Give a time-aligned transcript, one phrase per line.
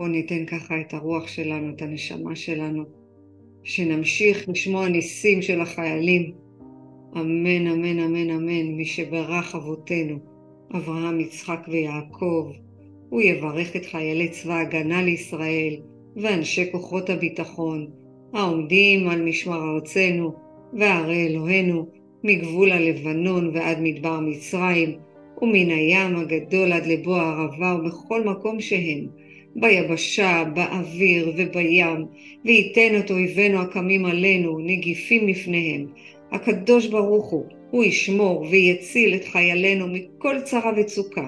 [0.00, 2.84] בואו ניתן ככה את הרוח שלנו, את הנשמה שלנו,
[3.62, 6.32] שנמשיך לשמוע ניסים של החיילים.
[7.16, 10.18] אמן, אמן, אמן, אמן, מי שברך אבותינו,
[10.76, 12.52] אברהם, יצחק ויעקב,
[13.10, 15.76] הוא יברך את חיילי צבא ההגנה לישראל
[16.16, 17.86] ואנשי כוחות הביטחון,
[18.32, 20.32] העומדים על משמר ארצנו
[20.72, 21.86] וערי אלוהינו,
[22.24, 24.98] מגבול הלבנון ועד מדבר מצרים,
[25.42, 29.19] ומן הים הגדול עד לבוא הערבה ובכל מקום שהם,
[29.56, 32.06] ביבשה, באוויר ובים,
[32.44, 35.86] וייתן את אויבינו הקמים עלינו, נגיפים לפניהם.
[36.32, 41.26] הקדוש ברוך הוא, הוא ישמור ויציל את חיילינו מכל צרה וצוקה,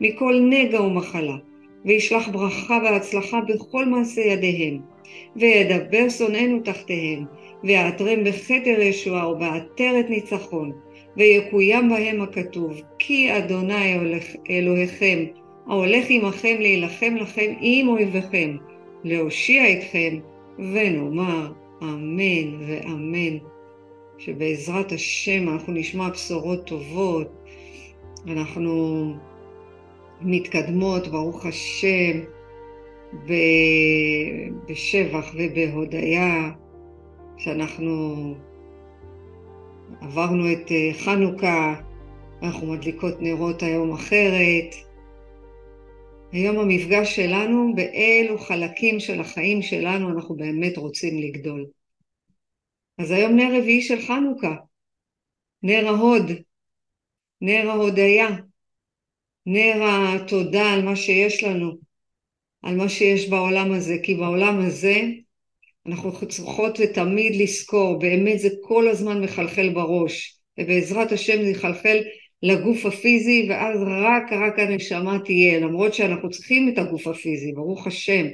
[0.00, 1.36] מכל נגע ומחלה,
[1.84, 4.78] וישלח ברכה והצלחה בכל מעשה ידיהם,
[5.36, 7.24] וידבר שונאינו תחתיהם,
[7.64, 10.72] ויעטרם בכתר ישועה ובעטרת ניצחון,
[11.16, 13.96] ויקוים בהם הכתוב, כי אדוני
[14.50, 15.24] אלוהיכם,
[15.66, 18.56] ההולך עמכם להילחם לכם עם אויביכם,
[19.04, 20.18] להושיע אתכם,
[20.58, 21.52] ונאמר
[21.82, 23.38] אמן ואמן.
[24.18, 27.44] שבעזרת השם אנחנו נשמע בשורות טובות,
[28.26, 29.06] אנחנו
[30.20, 32.20] מתקדמות, ברוך השם,
[34.68, 36.50] בשבח ובהודיה,
[37.38, 38.34] שאנחנו
[40.00, 41.74] עברנו את אה, חנוכה,
[42.42, 44.74] אנחנו מדליקות נרות היום אחרת.
[46.32, 51.66] היום המפגש שלנו, באילו חלקים של החיים שלנו אנחנו באמת רוצים לגדול.
[52.98, 54.54] אז היום נר רביעי של חנוכה,
[55.62, 56.30] נר ההוד,
[57.40, 58.28] נר ההודיה,
[59.46, 61.72] נר התודה על מה שיש לנו,
[62.62, 65.00] על מה שיש בעולם הזה, כי בעולם הזה
[65.86, 71.98] אנחנו צריכות תמיד לזכור, באמת זה כל הזמן מחלחל בראש, ובעזרת השם זה יחלחל
[72.42, 78.26] לגוף הפיזי, ואז רק רק הנשמה תהיה, למרות שאנחנו צריכים את הגוף הפיזי, ברוך השם,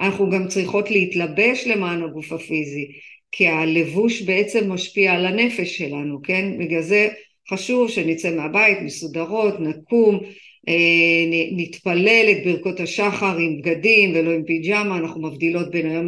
[0.00, 2.86] אנחנו גם צריכות להתלבש למען הגוף הפיזי,
[3.32, 6.58] כי הלבוש בעצם משפיע על הנפש שלנו, כן?
[6.58, 7.08] בגלל זה
[7.50, 10.20] חשוב שנצא מהבית מסודרות, נקום,
[10.68, 16.06] אה, נתפלל את ברכות השחר עם בגדים ולא עם פיג'מה, אנחנו מבדילות בין היום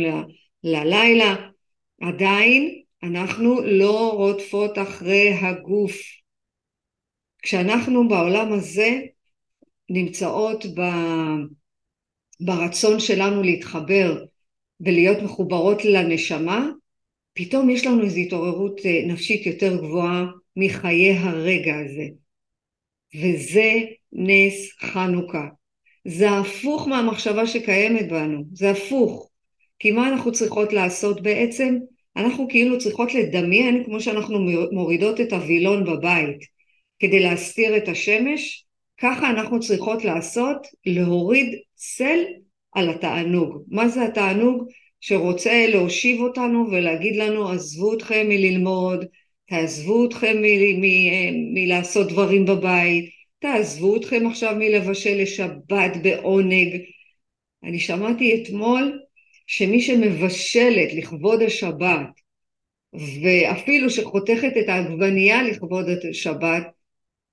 [0.65, 1.35] ללילה.
[2.03, 6.26] עדיין אנחנו לא רודפות אחרי הגוף.
[7.47, 8.99] כשאנחנו בעולם הזה
[9.91, 10.81] נמצאות ב...
[12.41, 14.25] ברצון שלנו להתחבר
[14.81, 16.69] ולהיות מחוברות לנשמה,
[17.35, 20.25] פתאום יש לנו איזו התעוררות אה, נפשית יותר גבוהה
[20.57, 22.07] מחיי הרגע הזה.
[23.15, 23.73] וזה
[24.13, 25.49] נס חנוכה.
[26.05, 29.31] זה הפוך מהמחשבה שקיימת בנו, זה הפוך.
[29.79, 31.79] כי מה אנחנו צריכות לעשות בעצם?
[32.17, 34.39] אנחנו כאילו צריכות לדמיין כמו שאנחנו
[34.73, 36.56] מורידות את הווילון בבית
[36.99, 38.65] כדי להסתיר את השמש,
[39.01, 42.19] ככה אנחנו צריכות לעשות, להוריד צל
[42.73, 43.63] על התענוג.
[43.69, 44.69] מה זה התענוג?
[45.01, 49.05] שרוצה להושיב אותנו ולהגיד לנו עזבו אתכם מללמוד,
[49.49, 50.37] תעזבו אתכם
[51.55, 56.81] מלעשות דברים בבית, תעזבו אתכם עכשיו מלבשל לשבת בעונג.
[57.65, 59.01] אני שמעתי אתמול
[59.47, 62.21] שמי שמבשלת לכבוד השבת
[63.23, 66.67] ואפילו שחותכת את העגבנייה לכבוד השבת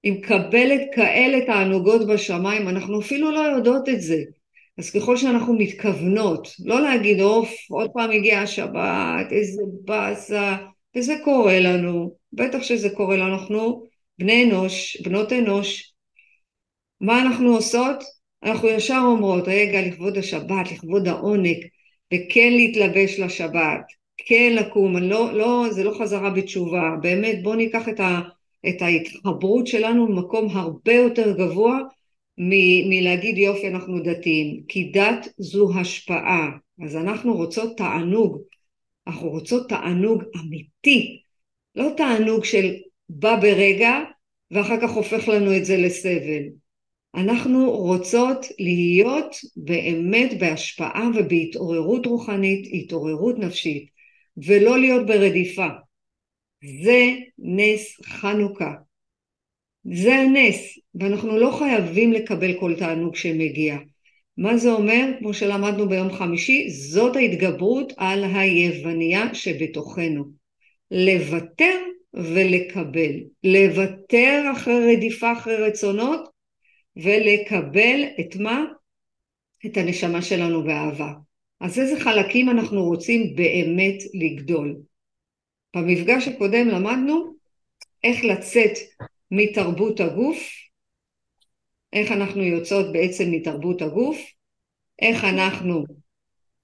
[0.04, 4.18] היא מקבלת כאלה תענוגות בשמיים, אנחנו אפילו לא יודעות את זה.
[4.78, 10.56] אז ככל שאנחנו מתכוונות, לא להגיד אוף, עוד פעם הגיעה השבת, איזה באסה,
[10.98, 13.84] וזה קורה לנו, בטח שזה קורה לנו, אנחנו
[14.20, 15.94] בני אנוש, בנות אנוש,
[17.02, 18.04] מה אנחנו עושות?
[18.44, 21.58] אנחנו ישר אומרות, רגע, לכבוד השבת, לכבוד העונג,
[22.14, 23.82] וכן להתלבש לשבת,
[24.28, 28.22] כן לקום, לא, לא, זה לא חזרה בתשובה, באמת בואו ניקח את, ה,
[28.70, 31.80] את ההתחברות שלנו במקום הרבה יותר גבוה
[32.38, 36.52] מ- מלהגיד יופי אנחנו דתיים, כי דת זו השפעה,
[36.86, 38.42] אז אנחנו רוצות תענוג,
[39.08, 41.22] אנחנו רוצות תענוג אמיתי,
[41.76, 42.74] לא תענוג של
[43.10, 44.00] בא ברגע
[44.52, 46.44] ואחר כך הופך לנו את זה לסבל.
[47.16, 53.86] אנחנו רוצות להיות באמת בהשפעה ובהתעוררות רוחנית, התעוררות נפשית,
[54.48, 55.68] ולא להיות ברדיפה.
[56.84, 58.74] זה נס חנוכה.
[59.94, 63.78] זה הנס, ואנחנו לא חייבים לקבל כל תענוג שמגיע.
[64.38, 65.06] מה זה אומר?
[65.20, 70.24] כמו שלמדנו ביום חמישי, זאת ההתגברות על היווניה שבתוכנו.
[70.92, 71.80] לוותר
[72.14, 73.12] ולקבל.
[73.44, 76.30] לוותר אחרי רדיפה אחרי רצונות
[76.96, 78.66] ולקבל את מה?
[79.66, 81.14] את הנשמה שלנו באהבה.
[81.60, 84.76] אז איזה חלקים אנחנו רוצים באמת לגדול.
[85.76, 87.36] במפגש הקודם למדנו
[88.04, 88.78] איך לצאת
[89.32, 90.38] מתרבות הגוף,
[91.94, 94.18] איך אנחנו יוצאות בעצם מתרבות הגוף,
[95.02, 95.84] איך אנחנו,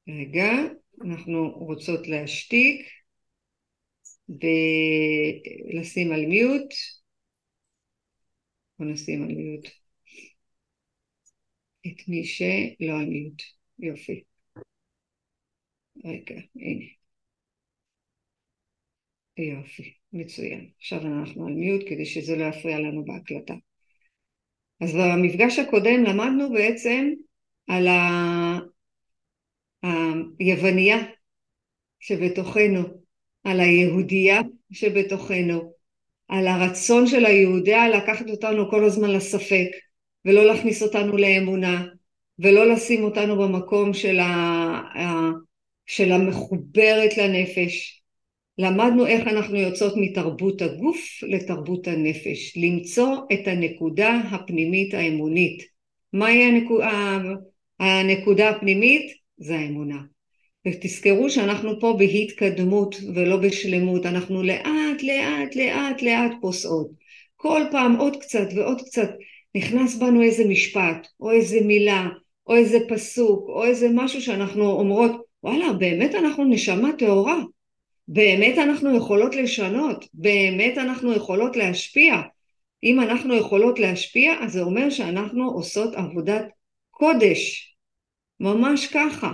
[0.10, 0.52] רגע,
[1.06, 2.88] אנחנו רוצות להשתיק
[4.30, 6.74] ולשים על מיוט,
[8.80, 9.68] בוא נשים על מיוט
[11.88, 13.42] את מי שלא על מיוט,
[13.80, 14.24] יופי.
[16.06, 16.99] רגע, הנה.
[19.44, 20.70] יופי, מצוין.
[20.78, 23.54] עכשיו אנחנו על מיוט כדי שזה לא יפריע לנו בהקלטה.
[24.82, 27.10] אז במפגש הקודם למדנו בעצם
[27.68, 27.88] על
[30.40, 30.98] היווניה
[32.00, 32.82] שבתוכנו,
[33.44, 34.42] על היהודייה
[34.72, 35.74] שבתוכנו,
[36.28, 39.68] על הרצון של היהודיה לקחת אותנו כל הזמן לספק
[40.26, 41.86] ולא להכניס אותנו לאמונה
[42.40, 44.82] ולא לשים אותנו במקום של, ה...
[45.86, 47.99] של המחוברת לנפש.
[48.60, 55.64] למדנו איך אנחנו יוצאות מתרבות הגוף לתרבות הנפש, למצוא את הנקודה הפנימית האמונית.
[56.14, 57.18] מהי הנקודה,
[57.80, 59.12] הנקודה הפנימית?
[59.38, 59.98] זה האמונה.
[60.68, 66.90] ותזכרו שאנחנו פה בהתקדמות ולא בשלמות, אנחנו לאט לאט לאט לאט פוסעות.
[67.36, 69.10] כל פעם עוד קצת ועוד קצת
[69.56, 72.08] נכנס בנו איזה משפט או איזה מילה
[72.48, 75.12] או איזה פסוק או איזה משהו שאנחנו אומרות
[75.44, 77.40] וואלה באמת אנחנו נשמה טהורה
[78.12, 82.16] באמת אנחנו יכולות לשנות באמת אנחנו יכולות להשפיע
[82.84, 86.46] אם אנחנו יכולות להשפיע אז זה אומר שאנחנו עושות עבודת
[86.92, 87.76] קודש
[88.40, 89.32] ממש ככה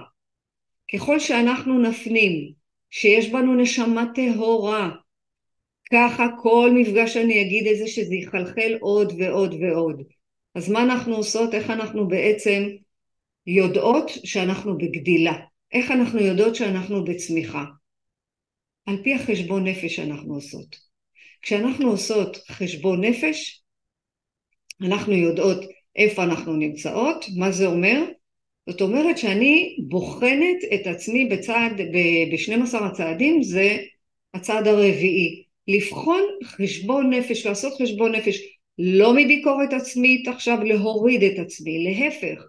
[0.93, 2.53] ככל שאנחנו נפנים
[2.89, 4.91] שיש בנו נשמה טהורה,
[5.91, 10.01] ככה כל מפגש שאני אגיד את זה שזה יחלחל עוד ועוד ועוד.
[10.55, 11.53] אז מה אנחנו עושות?
[11.53, 12.63] איך אנחנו בעצם
[13.47, 15.33] יודעות שאנחנו בגדילה?
[15.71, 17.63] איך אנחנו יודעות שאנחנו בצמיחה?
[18.85, 20.75] על פי החשבון נפש שאנחנו עושות.
[21.41, 23.61] כשאנחנו עושות חשבון נפש,
[24.81, 25.65] אנחנו יודעות
[25.95, 28.03] איפה אנחנו נמצאות, מה זה אומר?
[28.69, 33.77] זאת אומרת שאני בוחנת את עצמי בצעד, ב-12 הצעדים זה
[34.33, 35.45] הצעד הרביעי.
[35.67, 38.39] לבחון חשבון נפש, לעשות חשבון נפש,
[38.79, 42.43] לא מביקורת עצמית עכשיו להוריד את עצמי, להפך,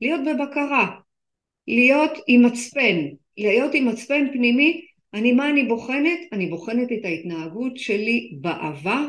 [0.00, 0.90] להיות בבקרה,
[1.68, 3.06] להיות עם מצפן,
[3.38, 6.18] להיות עם מצפן פנימי, אני מה אני בוחנת?
[6.32, 9.06] אני בוחנת את ההתנהגות שלי בעבר,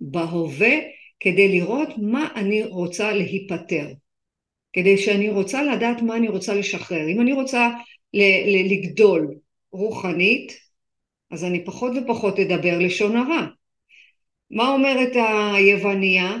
[0.00, 0.74] בהווה,
[1.20, 3.86] כדי לראות מה אני רוצה להיפטר.
[4.72, 7.08] כדי שאני רוצה לדעת מה אני רוצה לשחרר.
[7.08, 7.68] אם אני רוצה
[8.70, 9.34] לגדול
[9.72, 10.52] רוחנית,
[11.30, 13.46] אז אני פחות ופחות אדבר לשון הרע.
[14.50, 16.36] מה אומרת היווניה?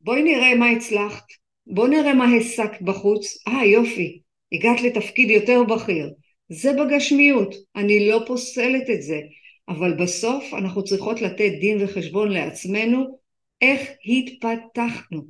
[0.00, 1.24] בואי נראה מה הצלחת,
[1.66, 3.38] בואי נראה מה השגת בחוץ.
[3.48, 4.20] אה יופי,
[4.52, 6.10] הגעת לתפקיד יותר בכיר.
[6.50, 9.20] זה בגשמיות, אני לא פוסלת את זה,
[9.68, 13.18] אבל בסוף אנחנו צריכות לתת דין וחשבון לעצמנו
[13.62, 15.22] איך התפתחנו.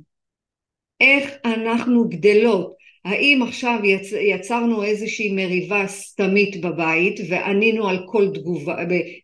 [1.01, 2.75] איך אנחנו גדלות.
[3.05, 4.11] האם עכשיו יצ...
[4.11, 8.75] יצרנו איזושהי מריבה סתמית בבית וענינו על כל תגובה,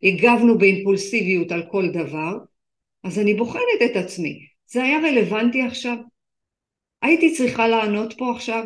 [0.03, 2.37] הגבנו באימפולסיביות על כל דבר,
[3.03, 4.39] אז אני בוחנת את עצמי.
[4.67, 5.97] זה היה רלוונטי עכשיו?
[7.01, 8.65] הייתי צריכה לענות פה עכשיו?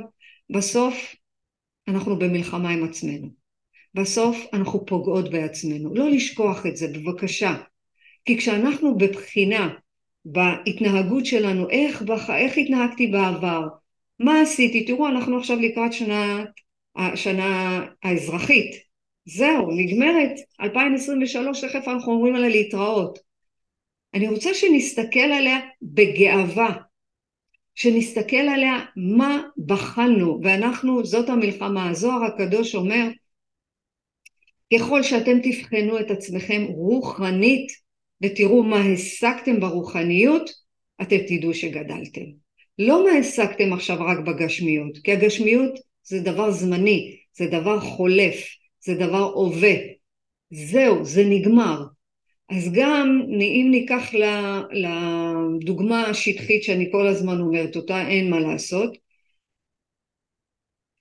[0.50, 1.16] בסוף
[1.88, 3.28] אנחנו במלחמה עם עצמנו.
[3.94, 5.96] בסוף אנחנו פוגעות בעצמנו.
[5.96, 7.56] לא לשכוח את זה, בבקשה.
[8.26, 9.70] כי כשאנחנו בבחינה
[10.26, 12.30] בהתנהגות שלנו, איך, בח...
[12.30, 13.68] איך התנהגתי בעבר,
[14.20, 16.44] מה עשיתי, תראו אנחנו עכשיו לקראת שנה,
[16.96, 18.76] השנה האזרחית,
[19.26, 23.20] זהו, נגמרת 2023, תכף אנחנו אומרים עליה להתראות.
[24.14, 26.76] אני רוצה שנסתכל עליה בגאווה,
[27.82, 33.08] שנסתכל עליה מה בחנו, ואנחנו, זאת המלחמה, הזוהר הקדוש אומר,
[34.74, 37.72] ככל שאתם תבחנו את עצמכם רוחנית,
[38.24, 40.50] ותראו מה השגתם ברוחניות,
[41.02, 42.26] אתם תדעו שגדלתם.
[42.80, 48.36] לא מה השגתם עכשיו רק בגשמיות, כי הגשמיות זה דבר זמני, זה דבר חולף,
[48.86, 49.74] זה דבר הווה.
[50.52, 51.84] זהו, זה נגמר.
[52.52, 54.12] אז גם אם ניקח
[54.72, 58.98] לדוגמה השטחית שאני כל הזמן אומרת אותה, אין מה לעשות,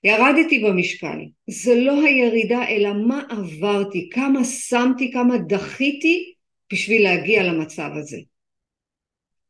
[0.05, 6.33] ירדתי במשקל, זה לא הירידה אלא מה עברתי, כמה שמתי, כמה דחיתי
[6.73, 8.19] בשביל להגיע למצב הזה.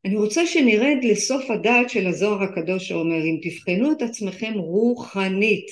[0.05, 5.67] אני רוצה שנרד לסוף הדעת של הזוהר הקדוש שאומר אם תבחנו את עצמכם רוחנית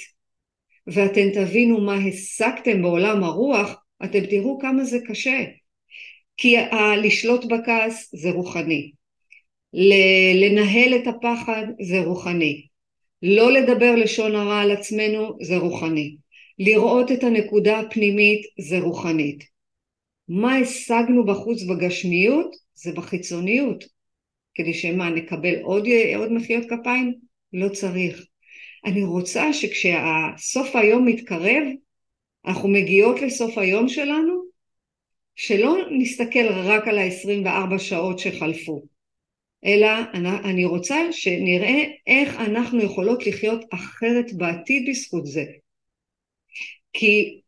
[0.87, 5.45] ואתם תבינו מה השגתם בעולם הרוח אתם תראו כמה זה קשה
[6.39, 6.57] כי
[7.03, 8.91] לשלוט בכעס זה רוחני.
[10.35, 12.67] לנהל את הפחד זה רוחני.
[13.23, 16.17] לא לדבר לשון הרע על עצמנו זה רוחני.
[16.59, 19.45] לראות את הנקודה הפנימית זה רוחנית.
[20.29, 23.85] מה השגנו בחוץ בגשמיות זה בחיצוניות.
[24.55, 27.15] כדי שמה נקבל עוד, עוד מחיאות כפיים?
[27.53, 28.25] לא צריך.
[28.85, 31.63] אני רוצה שכשסוף היום מתקרב,
[32.47, 34.48] אנחנו מגיעות לסוף היום שלנו,
[35.41, 38.83] שלא נסתכל רק על ה-24 שעות שחלפו,
[39.65, 39.89] אלא
[40.45, 45.45] אני רוצה שנראה איך אנחנו יכולות לחיות אחרת בעתיד בזכות זה.
[46.93, 47.41] כי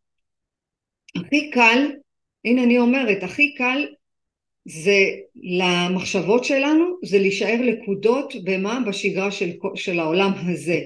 [1.17, 1.87] הכי קל,
[2.45, 3.87] הנה אני אומרת, הכי קל
[4.65, 5.05] זה
[5.35, 8.81] למחשבות שלנו, זה להישאר לקודות במה?
[8.87, 10.81] בשגרה של, של העולם הזה.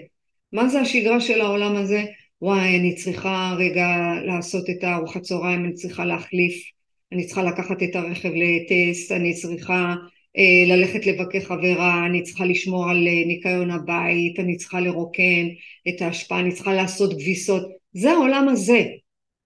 [0.53, 2.05] מה זה השגרה של העולם הזה?
[2.43, 3.87] וואי, אני צריכה רגע
[4.27, 6.75] לעשות את הארוחת צהריים, אני צריכה להחליף,
[7.13, 9.95] אני צריכה לקחת את הרכב לטסט, אני צריכה
[10.37, 15.47] אה, ללכת לבקר חברה, אני צריכה לשמור על אה, ניקיון הבית, אני צריכה לרוקן
[15.89, 17.63] את ההשפעה, אני צריכה לעשות כביסות.
[17.93, 18.85] זה העולם הזה.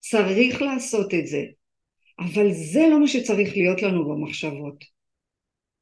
[0.01, 1.45] צריך לעשות את זה.
[2.19, 4.85] אבל זה לא מה שצריך להיות לנו במחשבות.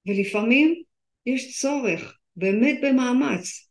[0.07, 0.83] ולפעמים
[1.27, 3.69] יש צורך, באמת במאמץ,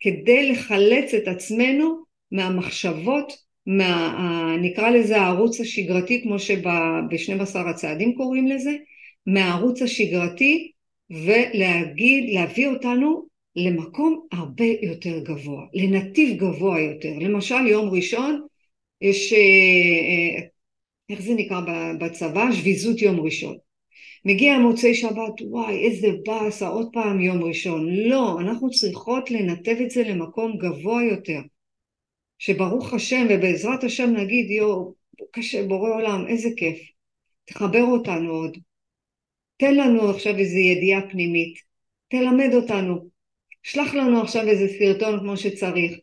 [0.00, 3.32] כדי לחלץ את עצמנו מהמחשבות,
[3.66, 8.76] מה, נקרא לזה הערוץ השגרתי, כמו שב-12 הצעדים קוראים לזה,
[9.26, 10.70] מהערוץ השגרתי,
[11.10, 13.26] ולהגיד, להביא אותנו
[13.56, 17.12] למקום הרבה יותר גבוה, לנתיב גבוה יותר.
[17.20, 18.40] למשל יום ראשון
[19.00, 20.46] יש, אה, אה,
[21.10, 21.60] איך זה נקרא
[22.00, 22.52] בצבא?
[22.52, 23.56] שביזות יום ראשון.
[24.24, 27.94] מגיע מוצאי שבת, וואי, איזה באסה, עוד פעם יום ראשון.
[27.94, 31.40] לא, אנחנו צריכות לנתב את זה למקום גבוה יותר.
[32.40, 34.94] שברוך השם ובעזרת השם נגיד, יואו,
[35.30, 36.78] קשה, בורא עולם, איזה כיף.
[37.44, 38.58] תחבר אותנו עוד.
[39.56, 41.58] תן לנו עכשיו איזו ידיעה פנימית.
[42.08, 43.08] תלמד אותנו.
[43.62, 45.98] שלח לנו עכשיו איזה סרטון כמו שצריך.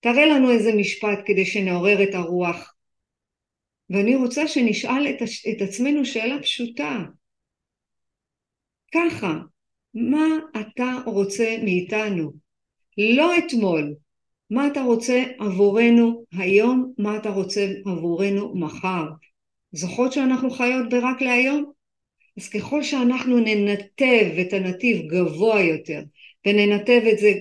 [0.00, 2.74] תראה לנו איזה משפט כדי שנעורר את הרוח.
[3.90, 6.98] ואני רוצה שנשאל את, את עצמנו שאלה פשוטה.
[8.94, 9.34] ככה,
[9.94, 10.26] מה
[10.60, 12.32] אתה רוצה מאיתנו?
[12.98, 13.94] לא אתמול.
[14.52, 16.92] מה אתה רוצה עבורנו היום?
[16.98, 19.04] מה אתה רוצה עבורנו מחר?
[19.72, 21.72] זוכרות שאנחנו חיות ברק להיום?
[22.36, 26.02] אז ככל שאנחנו ננתב את הנתיב גבוה יותר
[26.46, 27.32] וננתב את זה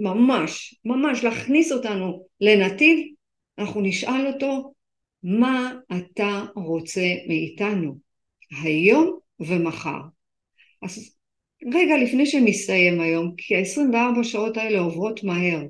[0.00, 2.98] ממש, ממש להכניס אותנו לנתיב,
[3.58, 4.72] אנחנו נשאל אותו
[5.22, 7.98] מה אתה רוצה מאיתנו
[8.62, 10.00] היום ומחר.
[10.82, 11.16] אז
[11.74, 15.62] רגע לפני שמסתיים היום, כי ה-24 שעות האלה עוברות מהר,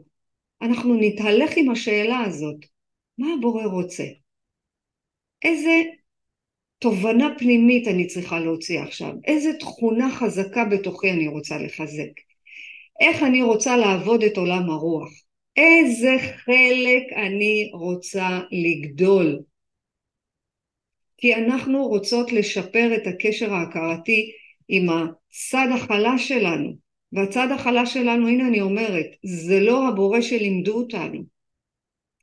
[0.63, 2.57] אנחנו נתהלך עם השאלה הזאת,
[3.19, 4.05] מה הבורא רוצה?
[5.45, 5.83] איזה
[6.79, 9.13] תובנה פנימית אני צריכה להוציא עכשיו?
[9.25, 12.11] איזה תכונה חזקה בתוכי אני רוצה לחזק?
[13.01, 15.09] איך אני רוצה לעבוד את עולם הרוח,
[15.57, 19.39] איזה חלק אני רוצה לגדול.
[21.19, 24.33] כי אנחנו רוצות לשפר את הקשר ההכרתי
[24.69, 31.23] עם הצד החלש שלנו, והצד החלש שלנו, הנה אני אומרת, זה לא הבורא שלימדו אותנו,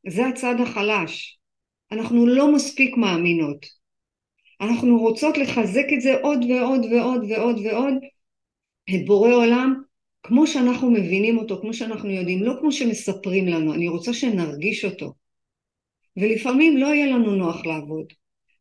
[0.09, 1.39] זה הצד החלש.
[1.91, 3.65] אנחנו לא מספיק מאמינות.
[4.61, 7.93] אנחנו רוצות לחזק את זה עוד ועוד ועוד ועוד ועוד,
[8.89, 9.81] את בורא עולם
[10.23, 15.13] כמו שאנחנו מבינים אותו, כמו שאנחנו יודעים, לא כמו שמספרים לנו, אני רוצה שנרגיש אותו.
[16.17, 18.05] ולפעמים לא יהיה לנו נוח לעבוד,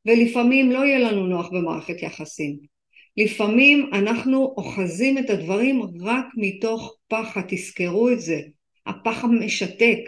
[0.07, 2.59] ולפעמים לא יהיה לנו נוח במערכת יחסים.
[3.17, 8.41] לפעמים אנחנו אוחזים את הדברים רק מתוך פחד, תזכרו את זה,
[8.87, 9.99] הפחד משתק.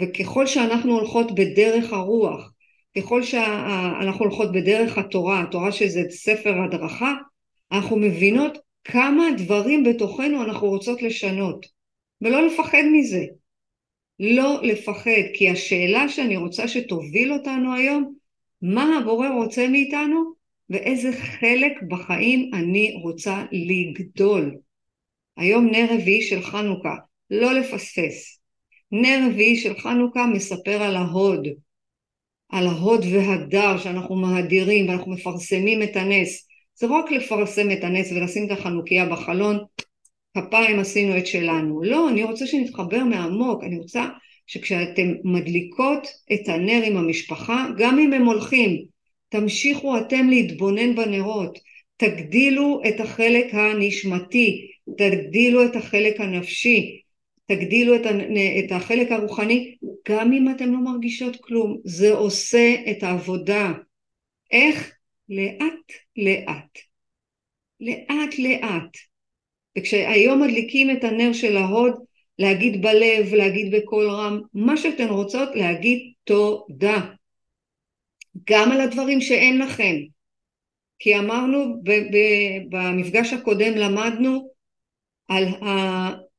[0.00, 2.52] וככל שאנחנו הולכות בדרך הרוח,
[2.96, 7.14] ככל שאנחנו הולכות בדרך התורה, התורה שזה ספר הדרכה,
[7.72, 11.66] אנחנו מבינות כמה דברים בתוכנו אנחנו רוצות לשנות,
[12.20, 13.24] ולא לפחד מזה.
[14.20, 18.14] לא לפחד, כי השאלה שאני רוצה שתוביל אותנו היום,
[18.62, 20.35] מה הבורא רוצה מאיתנו
[20.70, 24.56] ואיזה חלק בחיים אני רוצה לגדול.
[25.36, 26.94] היום נר רביעי של חנוכה,
[27.30, 28.40] לא לפספס.
[28.92, 31.48] נר רביעי של חנוכה מספר על ההוד,
[32.48, 36.48] על ההוד והדר שאנחנו מהדירים ואנחנו מפרסמים את הנס.
[36.74, 39.58] זה לא רק לפרסם את הנס ולשים את החנוכיה בחלון,
[40.36, 41.82] כפיים עשינו את שלנו.
[41.82, 44.04] לא, אני רוצה שנתחבר מעמוק, אני רוצה
[44.46, 48.84] שכשאתם מדליקות את הנר עם המשפחה, גם אם הם הולכים,
[49.28, 51.58] תמשיכו אתם להתבונן בנרות,
[51.96, 57.00] תגדילו את החלק הנשמתי, תגדילו את החלק הנפשי,
[57.46, 59.76] תגדילו את, החלק הרוחני,
[60.08, 63.72] גם אם אתם לא מרגישות כלום, זה עושה את העבודה.
[64.50, 64.92] איך?
[65.28, 66.78] לאט לאט.
[67.80, 68.96] לאט לאט.
[69.78, 71.92] וכשהיום מדליקים את הנר של ההוד,
[72.38, 77.00] להגיד בלב, להגיד בקול רם, מה שאתן רוצות להגיד תודה.
[78.50, 79.94] גם על הדברים שאין לכם.
[80.98, 81.82] כי אמרנו
[82.70, 84.48] במפגש הקודם למדנו
[85.28, 85.44] על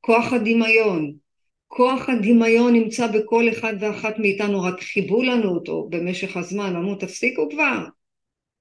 [0.00, 1.14] כוח הדמיון.
[1.68, 7.48] כוח הדמיון נמצא בכל אחד ואחת מאיתנו, רק חיבו לנו אותו במשך הזמן, אמרו תפסיקו
[7.50, 7.84] כבר,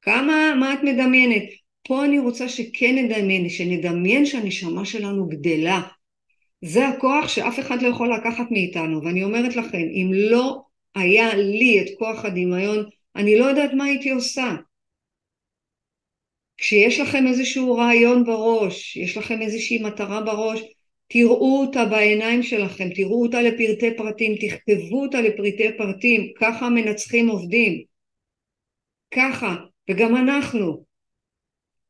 [0.02, 1.44] כמה, מה את מדמיינת?
[1.88, 5.82] פה אני רוצה שכן נדמיין, שנדמיין שהנשמה שלנו גדלה.
[6.62, 10.62] זה הכוח שאף אחד לא יכול לקחת מאיתנו, ואני אומרת לכם, אם לא
[10.96, 12.86] היה לי את כוח הדמיון,
[13.18, 14.56] אני לא יודעת מה הייתי עושה.
[16.58, 20.60] כשיש לכם איזשהו רעיון בראש, יש לכם איזושהי מטרה בראש,
[21.08, 27.84] תראו אותה בעיניים שלכם, תראו אותה לפרטי פרטים, תכתבו אותה לפרטי פרטים, ככה המנצחים עובדים.
[29.12, 29.56] ככה,
[29.90, 30.86] וגם אנחנו.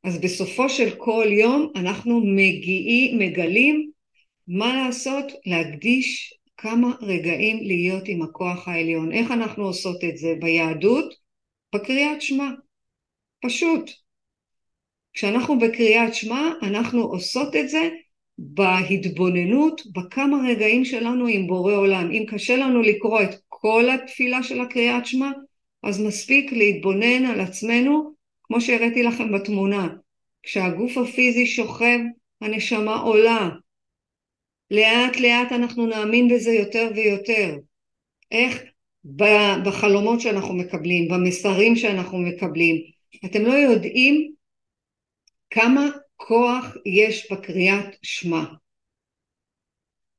[0.04, 3.92] אז בסופו של כל יום אנחנו מגיעים, מגלים
[4.48, 9.12] מה לעשות, להקדיש כמה רגעים להיות עם הכוח העליון.
[9.12, 10.34] איך אנחנו עושות את זה?
[10.40, 11.14] ביהדות?
[11.76, 12.50] בקריאת שמע.
[13.46, 13.92] פשוט.
[15.14, 17.90] כשאנחנו בקריאת שמע אנחנו עושות את זה
[18.38, 22.12] בהתבוננות בכמה רגעים שלנו עם בורא עולם.
[22.12, 25.32] אם קשה לנו לקרוא את כל התפילה של הקריאת שמע,
[25.84, 29.88] אז מספיק להתבונן על עצמנו, כמו שהראיתי לכם בתמונה.
[30.44, 32.00] כשהגוף הפיזי שוכב,
[32.42, 33.50] הנשמה עולה.
[34.72, 37.56] לאט לאט אנחנו נאמין בזה יותר ויותר.
[38.32, 38.64] איך?
[39.64, 42.76] בחלומות שאנחנו מקבלים, במסרים שאנחנו מקבלים.
[43.26, 44.34] אתם לא יודעים
[45.50, 48.44] כמה כוח יש בקריאת שמע.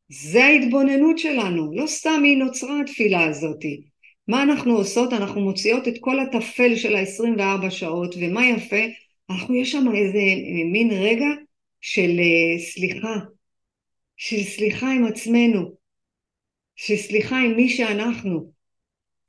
[0.08, 3.82] זה ההתבוננות שלנו, לא סתם היא נוצרה התפילה הזאתי.
[4.28, 5.12] מה אנחנו עושות?
[5.12, 8.84] אנחנו מוציאות את כל הטפל של ה-24 שעות, ומה יפה?
[9.30, 10.18] אנחנו, יש שם איזה
[10.72, 11.26] מין רגע
[11.80, 13.14] של אה, סליחה,
[14.18, 15.74] של סליחה עם עצמנו,
[16.76, 18.52] של סליחה עם מי שאנחנו.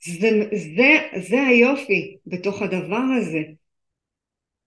[0.06, 0.30] זה,
[0.76, 3.40] זה, זה היופי בתוך הדבר הזה.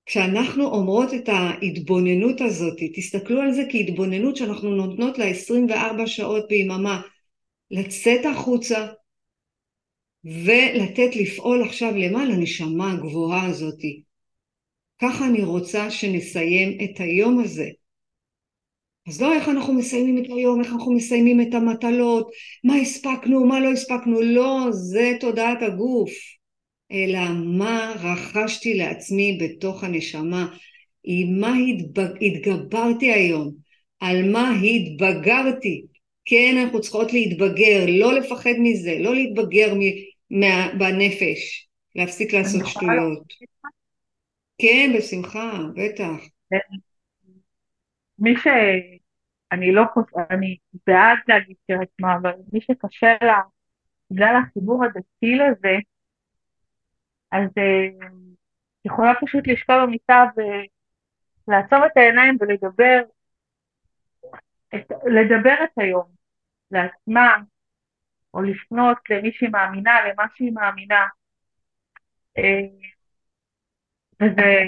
[0.06, 7.02] כשאנחנו אומרות את ההתבוננות הזאת, תסתכלו על זה כהתבוננות שאנחנו נותנות לה 24 שעות ביממה,
[7.70, 8.86] לצאת החוצה
[10.24, 13.80] ולתת לפעול עכשיו למעלה לנשמה הגבוהה הזאת.
[15.00, 17.68] ככה אני רוצה שנסיים את היום הזה.
[19.08, 22.30] אז לא איך אנחנו מסיימים את היום, איך אנחנו מסיימים את המטלות,
[22.64, 26.10] מה הספקנו, מה לא הספקנו, לא, זה תודעת הגוף.
[26.92, 30.54] אלא מה רכשתי לעצמי בתוך הנשמה,
[31.04, 32.10] עם מה התבג...
[32.20, 33.54] התגברתי היום,
[34.00, 35.82] על מה התבגרתי.
[36.24, 39.80] כן, אנחנו צריכות להתבגר, לא לפחד מזה, לא להתבגר מ...
[40.40, 40.72] מה...
[40.78, 43.32] בנפש, להפסיק לעשות שטויות.
[44.58, 46.26] כן, בשמחה, בטח.
[48.22, 48.46] מי ש...
[49.52, 50.56] אני לא חושבת, אני
[50.86, 53.40] בעד להגיד שמע, אבל מי שקשה לה,
[54.10, 55.76] בגלל החיבור הדתי לזה,
[57.32, 58.08] אז אה,
[58.84, 63.02] יכולה פשוט לשכב במיטה ולעצום את העיניים ולדבר
[64.74, 66.10] את, לדבר את היום
[66.70, 67.36] לעצמה,
[68.34, 71.06] או לפנות למי שהיא מאמינה, למה שהיא מאמינה.
[72.38, 72.42] אה,
[74.22, 74.62] וזה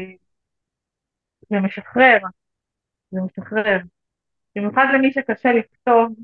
[1.50, 2.18] זה משחרר,
[3.14, 3.78] זה משחרר.
[4.56, 6.14] במיוחד למי שקשה לכתוב,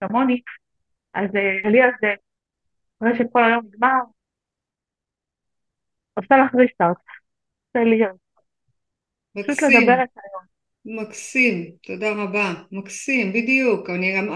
[0.00, 0.40] כמוני,
[1.14, 1.30] אז
[1.64, 1.92] לי אז
[2.98, 4.00] אחרי שכל היום נגמר,
[6.14, 6.96] עושה לך ריסטארט,
[7.66, 8.02] עושה לי
[9.42, 10.56] פשוט לדבר את היום.
[10.84, 14.26] מקסים, תודה רבה, מקסים, בדיוק, אני גם,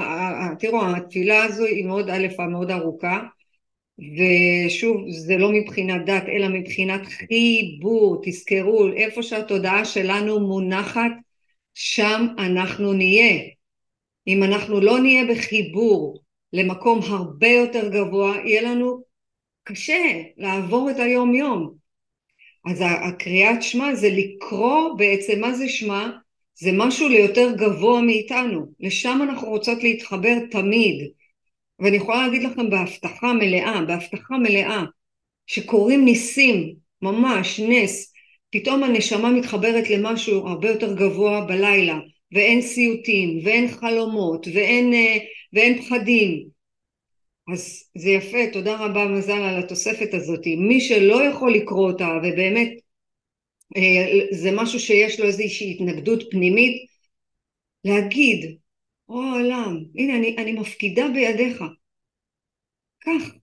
[0.59, 3.21] תראו, התפילה הזו היא מאוד ענפה, מאוד ארוכה,
[4.01, 11.11] ושוב, זה לא מבחינת דת, אלא מבחינת חיבור, תזכרו, איפה שהתודעה שלנו מונחת,
[11.75, 13.43] שם אנחנו נהיה.
[14.27, 16.21] אם אנחנו לא נהיה בחיבור
[16.53, 19.03] למקום הרבה יותר גבוה, יהיה לנו
[19.65, 21.75] קשה לעבור את היום יום.
[22.67, 26.11] אז הקריאת שמע זה לקרוא בעצם מה זה שמע?
[26.55, 31.11] זה משהו ליותר גבוה מאיתנו, לשם אנחנו רוצות להתחבר תמיד.
[31.81, 34.83] ואני יכולה להגיד לכם בהבטחה מלאה, בהבטחה מלאה,
[35.47, 38.13] שקורים ניסים, ממש נס,
[38.51, 41.99] פתאום הנשמה מתחברת למשהו הרבה יותר גבוה בלילה,
[42.33, 45.17] ואין סיוטים, ואין חלומות, ואין, אה,
[45.53, 46.49] ואין פחדים.
[47.53, 50.47] אז זה יפה, תודה רבה מזל על התוספת הזאת.
[50.47, 52.71] מי שלא יכול לקרוא אותה, ובאמת
[53.77, 56.87] אה, זה משהו שיש לו איזושהי התנגדות פנימית,
[57.85, 58.57] להגיד,
[59.11, 61.65] או עולם, הנה אני, אני מפקידה בידיך.
[63.05, 63.35] כך,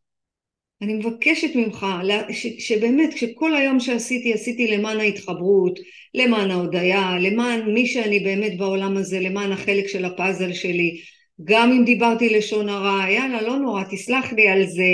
[0.82, 1.86] אני מבקשת ממך
[2.32, 5.80] ש, שבאמת שכל היום שעשיתי עשיתי למען ההתחברות,
[6.14, 11.02] למען ההודיה, למען מי שאני באמת בעולם הזה, למען החלק של הפאזל שלי,
[11.44, 14.90] גם אם דיברתי לשון הרע, יאללה לא נורא תסלח לי על זה,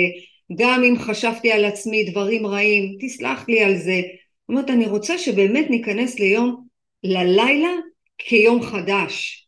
[0.58, 4.00] גם אם חשבתי על עצמי דברים רעים, תסלח לי על זה.
[4.02, 6.66] זאת אומרת אני רוצה שבאמת ניכנס ליום
[7.04, 7.70] ללילה
[8.18, 9.43] כיום חדש.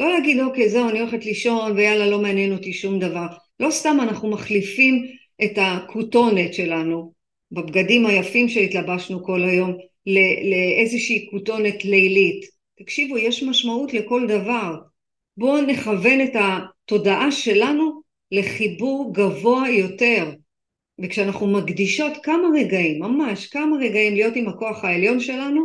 [0.00, 3.26] לא להגיד אוקיי זהו אני הולכת לישון ויאללה לא מעניין אותי שום דבר.
[3.60, 5.06] לא סתם אנחנו מחליפים
[5.44, 7.12] את הכותונת שלנו
[7.52, 9.76] בבגדים היפים שהתלבשנו כל היום
[10.50, 12.44] לאיזושהי כותונת לילית.
[12.78, 14.74] תקשיבו יש משמעות לכל דבר.
[15.36, 20.30] בואו נכוון את התודעה שלנו לחיבור גבוה יותר.
[20.98, 25.60] וכשאנחנו מקדישות כמה רגעים, ממש כמה רגעים להיות עם הכוח העליון שלנו,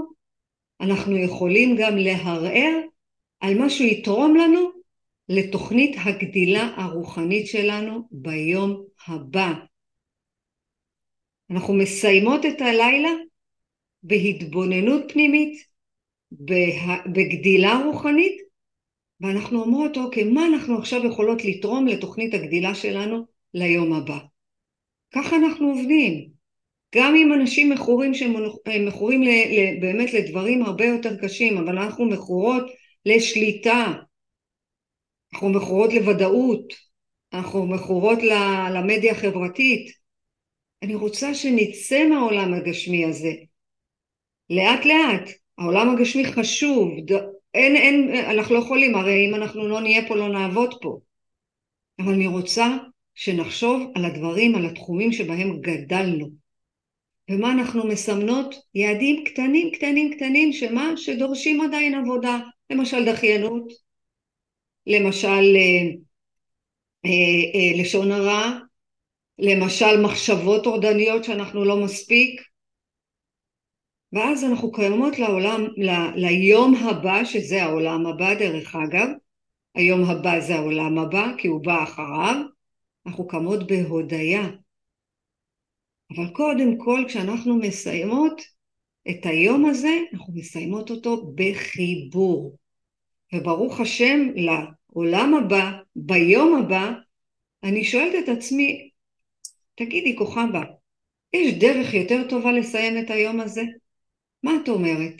[0.81, 2.79] אנחנו יכולים גם להרהר
[3.45, 4.69] על מה שהוא יתרום לנו
[5.29, 9.53] לתוכנית הגדילה הרוחנית שלנו ביום הבא.
[11.51, 13.09] אנחנו מסיימות את הלילה
[14.03, 15.65] בהתבוננות פנימית,
[17.13, 18.41] בגדילה רוחנית,
[19.21, 24.17] ואנחנו אומרות, אוקיי, מה אנחנו עכשיו יכולות לתרום לתוכנית הגדילה שלנו ליום הבא?
[25.13, 26.29] ככה אנחנו עובדים.
[26.95, 28.35] גם עם אנשים מכורים שהם
[28.87, 29.21] מכורים
[29.81, 33.93] באמת לדברים הרבה יותר קשים, אבל אנחנו מכורות לשליטה,
[35.33, 36.73] אנחנו מכורות לוודאות,
[37.33, 38.19] אנחנו מכורות
[38.73, 39.91] למדיה החברתית.
[40.83, 43.31] אני רוצה שנצא מהעולם הגשמי הזה.
[44.49, 46.89] לאט לאט, העולם הגשמי חשוב,
[47.53, 50.99] אין, אין, אנחנו לא יכולים, הרי אם אנחנו לא נהיה פה לא נעבוד פה.
[51.99, 52.77] אבל אני רוצה
[53.15, 56.29] שנחשוב על הדברים, על התחומים שבהם גדלנו.
[57.31, 58.55] ומה אנחנו מסמנות?
[58.75, 60.93] יעדים קטנים קטנים קטנים שמה?
[60.97, 62.39] שדורשים עדיין עבודה.
[62.69, 63.63] למשל דחיינות,
[64.87, 65.91] למשל אה,
[67.05, 67.09] אה,
[67.55, 68.59] אה, לשון הרע,
[69.39, 72.41] למשל מחשבות טורדניות שאנחנו לא מספיק,
[74.13, 79.07] ואז אנחנו קיימות לעולם, ל, ליום הבא, שזה העולם הבא דרך אגב,
[79.75, 82.35] היום הבא זה העולם הבא, כי הוא בא אחריו,
[83.05, 84.49] אנחנו קמות בהודיה.
[86.15, 88.54] אבל קודם כל כשאנחנו מסיימות
[89.09, 92.57] את היום הזה, אנחנו מסיימות אותו בחיבור.
[93.33, 96.91] וברוך השם לעולם הבא, ביום הבא,
[97.63, 98.89] אני שואלת את עצמי,
[99.75, 100.63] תגידי כוכבה,
[101.33, 103.63] יש דרך יותר טובה לסיים את היום הזה?
[104.43, 105.13] מה את אומרת?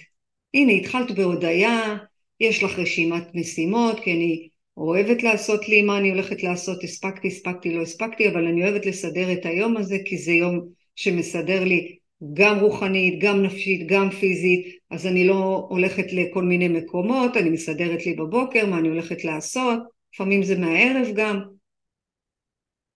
[0.54, 1.98] הנה התחלת בהודיה,
[2.40, 7.74] יש לך רשימת משימות, כי אני אוהבת לעשות לי מה אני הולכת לעשות, הספקתי, הספקתי,
[7.74, 11.98] לא הספקתי, אבל אני אוהבת לסדר את היום הזה, כי זה יום שמסדר לי
[12.34, 18.06] גם רוחנית, גם נפשית, גם פיזית, אז אני לא הולכת לכל מיני מקומות, אני מסדרת
[18.06, 19.80] לי בבוקר מה אני הולכת לעשות,
[20.14, 21.42] לפעמים זה מהערב גם.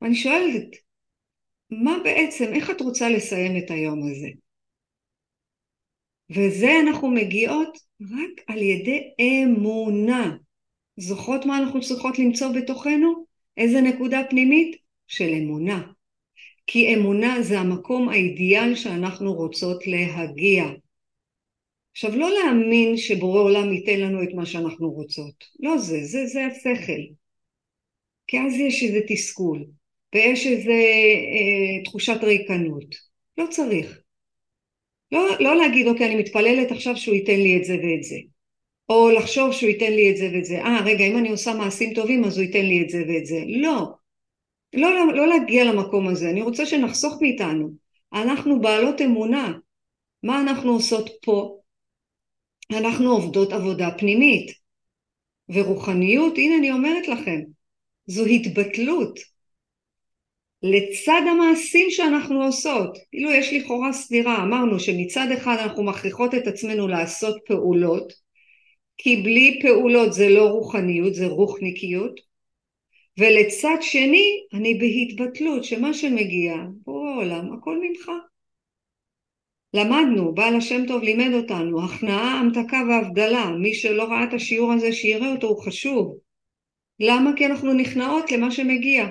[0.02, 0.76] ואני שואלת,
[1.70, 4.30] מה בעצם, איך את רוצה לסיים את היום הזה?
[6.30, 10.38] וזה אנחנו מגיעות רק על ידי אמונה.
[10.98, 13.26] זוכרות מה אנחנו צריכות למצוא בתוכנו?
[13.58, 14.78] איזה נקודה פנימית?
[15.08, 15.92] של אמונה.
[16.72, 20.66] כי אמונה זה המקום האידיאל שאנחנו רוצות להגיע.
[21.92, 26.46] עכשיו לא להאמין שבורא עולם ייתן לנו את מה שאנחנו רוצות, לא זה, זה, זה
[26.46, 27.02] השכל.
[28.28, 29.66] כי אז יש איזה תסכול,
[30.16, 32.96] ויש איזה אה, תחושת ריקנות.
[33.38, 34.00] לא צריך.
[35.12, 38.18] לא, לא להגיד אוקיי אני מתפללת עכשיו שהוא ייתן לי את זה ואת זה.
[38.90, 40.62] או לחשוב שהוא ייתן לי את זה ואת זה.
[40.62, 43.44] אה רגע אם אני עושה מעשים טובים אז הוא ייתן לי את זה ואת זה.
[43.48, 43.99] לא.
[44.74, 47.70] לא, לא, לא להגיע למקום הזה, אני רוצה שנחסוך מאיתנו.
[48.14, 49.54] אנחנו בעלות אמונה.
[50.24, 51.60] מה אנחנו עושות פה?
[52.72, 54.52] אנחנו עובדות עבודה פנימית.
[55.50, 57.40] ורוחניות, הנה אני אומרת לכם,
[58.08, 59.20] זו התבטלות.
[60.64, 66.88] לצד המעשים שאנחנו עושות, כאילו יש לכאורה סתירה, אמרנו שמצד אחד אנחנו מכריחות את עצמנו
[66.88, 68.14] לעשות פעולות,
[68.98, 72.20] כי בלי פעולות זה לא רוחניות, זה רוחניקיות,
[73.20, 76.56] ולצד שני אני בהתבטלות שמה שמגיע
[76.86, 78.12] בורא עולם הכל ממך
[79.74, 83.50] למדנו, בעל השם טוב לימד אותנו, הכנעה, המתקה והבדלה.
[83.50, 86.18] מי שלא ראה את השיעור הזה שיראה אותו, הוא חשוב.
[87.00, 87.32] למה?
[87.36, 89.08] כי אנחנו נכנעות למה שמגיע.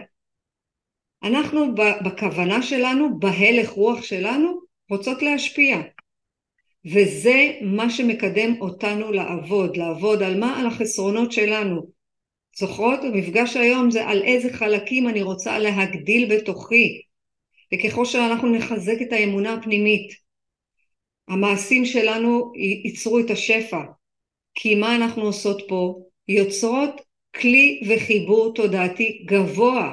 [1.23, 5.79] אנחנו בכוונה שלנו, בהלך רוח שלנו, רוצות להשפיע.
[6.93, 9.77] וזה מה שמקדם אותנו לעבוד.
[9.77, 10.61] לעבוד על מה?
[10.61, 11.98] על החסרונות שלנו.
[12.59, 13.01] זוכרות?
[13.05, 17.03] המפגש היום זה על איזה חלקים אני רוצה להגדיל בתוכי.
[17.75, 20.13] וככל שאנחנו נחזק את האמונה הפנימית,
[21.29, 22.53] המעשים שלנו
[22.85, 23.83] ייצרו את השפע.
[24.55, 26.01] כי מה אנחנו עושות פה?
[26.29, 27.01] יוצרות
[27.35, 29.93] כלי וחיבור תודעתי גבוה.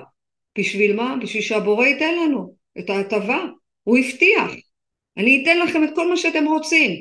[0.57, 1.15] בשביל מה?
[1.21, 3.45] בשביל שהבורא ייתן לנו את ההטבה.
[3.83, 4.51] הוא הבטיח.
[5.17, 6.91] אני אתן לכם את כל מה שאתם רוצים.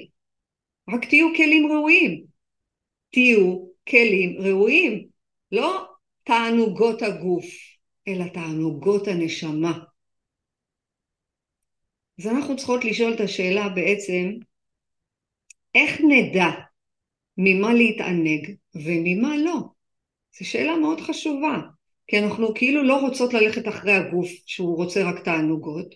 [0.91, 2.25] רק תהיו כלים ראויים.
[3.11, 5.14] תהיו כלים ראויים.
[5.55, 5.87] לא
[6.25, 7.45] תענוגות הגוף,
[8.09, 9.79] אלא תענוגות הנשמה.
[12.19, 14.31] אז אנחנו צריכות לשאול את השאלה בעצם,
[15.75, 16.51] איך נדע
[17.39, 19.55] ממה להתענג וממה לא?
[20.39, 21.61] זו שאלה מאוד חשובה,
[22.07, 25.95] כי אנחנו כאילו לא רוצות ללכת אחרי הגוף שהוא רוצה רק תענוגות,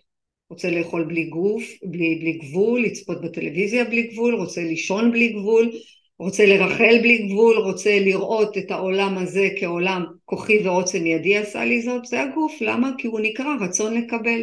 [0.50, 5.70] רוצה לאכול בלי גוף, בלי, בלי גבול, לצפות בטלוויזיה בלי גבול, רוצה לישון בלי גבול,
[6.18, 11.82] רוצה לרחל בלי גבול, רוצה לראות את העולם הזה כעולם כוחי ועוצם ידי עשה לי
[11.82, 12.90] זאת, זה הגוף, למה?
[12.98, 14.42] כי הוא נקרא רצון לקבל,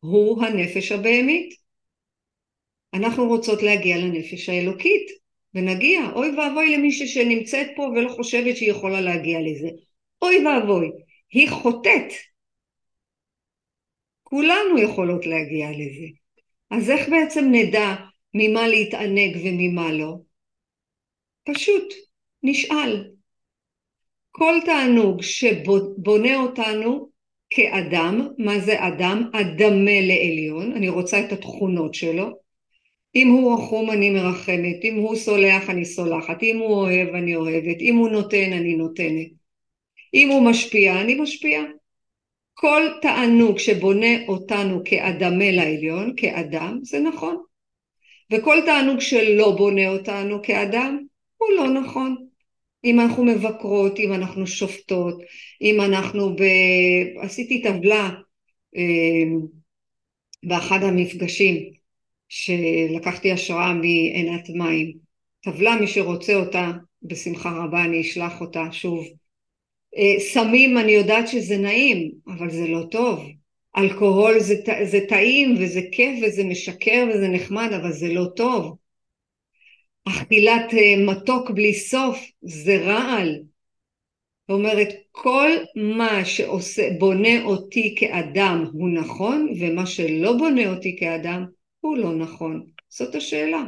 [0.00, 1.54] הוא הנפש הבהמית.
[2.94, 5.06] אנחנו רוצות להגיע לנפש האלוקית,
[5.54, 9.68] ונגיע, אוי ואבוי למישהי שנמצאת פה ולא חושבת שהיא יכולה להגיע לזה,
[10.22, 10.90] אוי ואבוי,
[11.30, 12.12] היא חוטאת,
[14.22, 16.06] כולנו יכולות להגיע לזה.
[16.70, 17.94] אז איך בעצם נדע
[18.34, 20.16] ממה להתענג וממה לא?
[21.44, 21.94] פשוט,
[22.42, 23.04] נשאל.
[24.30, 27.08] כל תענוג שבונה אותנו
[27.50, 29.30] כאדם, מה זה אדם?
[29.32, 32.30] אדמה לעליון, אני רוצה את התכונות שלו.
[33.14, 37.80] אם הוא רחום אני מרחמת, אם הוא סולח אני סולחת, אם הוא אוהב אני אוהבת,
[37.80, 39.28] אם הוא נותן אני נותנת.
[40.14, 41.64] אם הוא משפיע אני משפיעה.
[42.54, 47.36] כל תענוג שבונה אותנו כאדמה לעליון, כאדם, זה נכון.
[48.32, 51.04] וכל תענוג שלא בונה אותנו כאדם,
[51.48, 52.26] הוא לא נכון.
[52.84, 55.22] אם אנחנו מבקרות, אם אנחנו שופטות,
[55.62, 56.42] אם אנחנו ב...
[57.20, 58.10] עשיתי טבלה
[58.76, 59.24] אה,
[60.42, 61.56] באחד המפגשים
[62.28, 64.92] שלקחתי השראה מעינת מים.
[65.40, 69.06] טבלה, מי שרוצה אותה, בשמחה רבה אני אשלח אותה שוב
[69.96, 73.24] אה, סמים אני יודעת שזה נעים, אבל זה לא טוב.
[73.76, 74.54] אלכוהול זה,
[74.84, 78.76] זה טעים וזה כיף וזה משקר וזה נחמד, אבל זה לא טוב.
[80.08, 83.38] אכילת אה, מתוק בלי סוף זה רעל.
[84.48, 91.44] זאת אומרת, כל מה שבונה אותי כאדם הוא נכון, ומה שלא בונה אותי כאדם
[91.80, 92.66] הוא לא נכון.
[92.88, 93.62] זאת השאלה.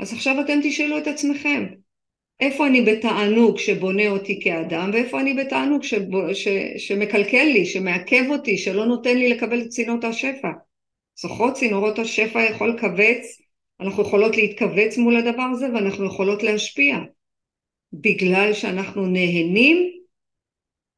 [0.00, 1.66] אז עכשיו אתם תשאלו את עצמכם,
[2.40, 8.58] איפה אני בתענוג שבונה אותי כאדם ואיפה אני בתענוג שבו, ש, שמקלקל לי, שמעכב אותי,
[8.58, 10.48] שלא נותן לי לקבל את צינורות השפע.
[11.20, 13.38] זוכרות צינורות השפע יכול לכווץ,
[13.80, 16.96] אנחנו יכולות להתכווץ מול הדבר הזה ואנחנו יכולות להשפיע.
[17.92, 19.90] בגלל שאנחנו נהנים,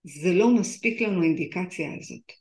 [0.04, 2.32] זה לא מספיק לנו האינדיקציה הזאת.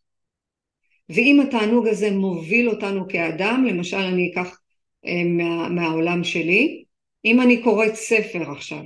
[1.09, 4.59] ואם התענוג הזה מוביל אותנו כאדם, למשל אני אקח
[5.05, 6.83] אה, מה, מהעולם שלי,
[7.25, 8.83] אם אני קוראת ספר עכשיו,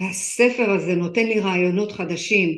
[0.00, 2.48] והספר הזה נותן לי רעיונות חדשים,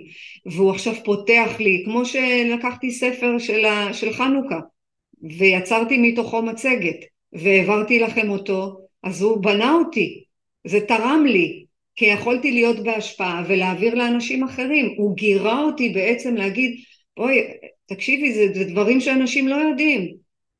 [0.46, 4.58] והוא עכשיו פותח לי, כמו שלקחתי ספר של, ה, של חנוכה,
[5.38, 6.96] ויצרתי מתוכו מצגת,
[7.32, 10.24] והעברתי לכם אותו, אז הוא בנה אותי,
[10.66, 11.64] זה תרם לי,
[11.96, 16.84] כי יכולתי להיות בהשפעה ולהעביר לאנשים אחרים, הוא גירה אותי בעצם להגיד,
[17.16, 17.38] אוי,
[17.86, 20.16] תקשיבי, זה, זה דברים שאנשים לא יודעים,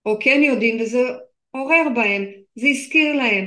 [0.06, 0.98] או כן יודעים, וזה
[1.50, 3.46] עורר בהם, זה הזכיר להם,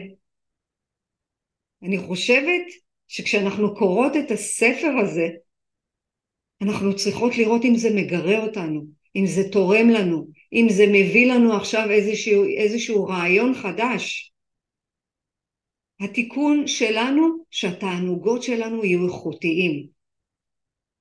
[1.83, 2.65] אני חושבת
[3.07, 5.29] שכשאנחנו קוראות את הספר הזה,
[6.61, 11.53] אנחנו צריכות לראות אם זה מגרה אותנו, אם זה תורם לנו, אם זה מביא לנו
[11.53, 14.31] עכשיו איזשהו, איזשהו רעיון חדש.
[15.99, 19.87] התיקון שלנו, שהתענוגות שלנו יהיו איכותיים.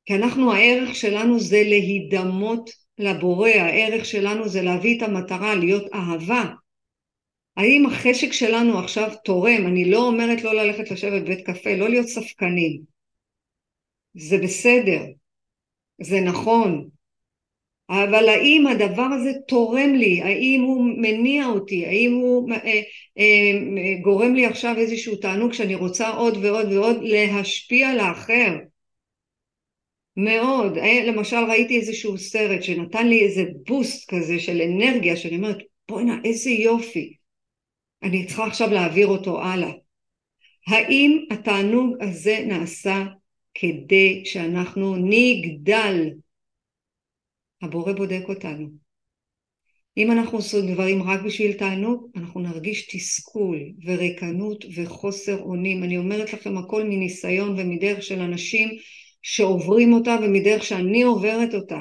[0.06, 6.44] כי אנחנו, הערך שלנו זה להידמות לבורא, הערך שלנו זה להביא את המטרה, להיות אהבה,
[7.56, 9.66] האם החשק שלנו עכשיו תורם?
[9.66, 12.80] אני לא אומרת לא ללכת לשבת בבית קפה, לא להיות ספקנים.
[14.14, 15.02] זה בסדר,
[16.02, 16.88] זה נכון,
[17.92, 20.22] אבל האם הדבר הזה תורם לי?
[20.22, 21.86] האם הוא מניע אותי?
[21.86, 22.82] האם הוא אה, אה,
[23.18, 28.56] אה, גורם לי עכשיו איזשהו תענוג שאני רוצה עוד ועוד ועוד להשפיע לאחר?
[30.16, 30.78] מאוד.
[30.78, 36.18] אה, למשל ראיתי איזשהו סרט שנתן לי איזה בוסט כזה של אנרגיה שאני אומרת בוא'נה
[36.24, 37.16] איזה יופי
[38.02, 39.70] אני צריכה עכשיו להעביר אותו הלאה.
[40.66, 43.04] האם התענוג הזה נעשה
[43.54, 46.10] כדי שאנחנו נגדל?
[47.62, 48.68] הבורא בודק אותנו.
[49.96, 55.84] אם אנחנו עושים דברים רק בשביל תענוג, אנחנו נרגיש תסכול וריקנות וחוסר אונים.
[55.84, 58.68] אני אומרת לכם הכל מניסיון ומדרך של אנשים
[59.22, 61.78] שעוברים אותה ומדרך שאני עוברת אותה.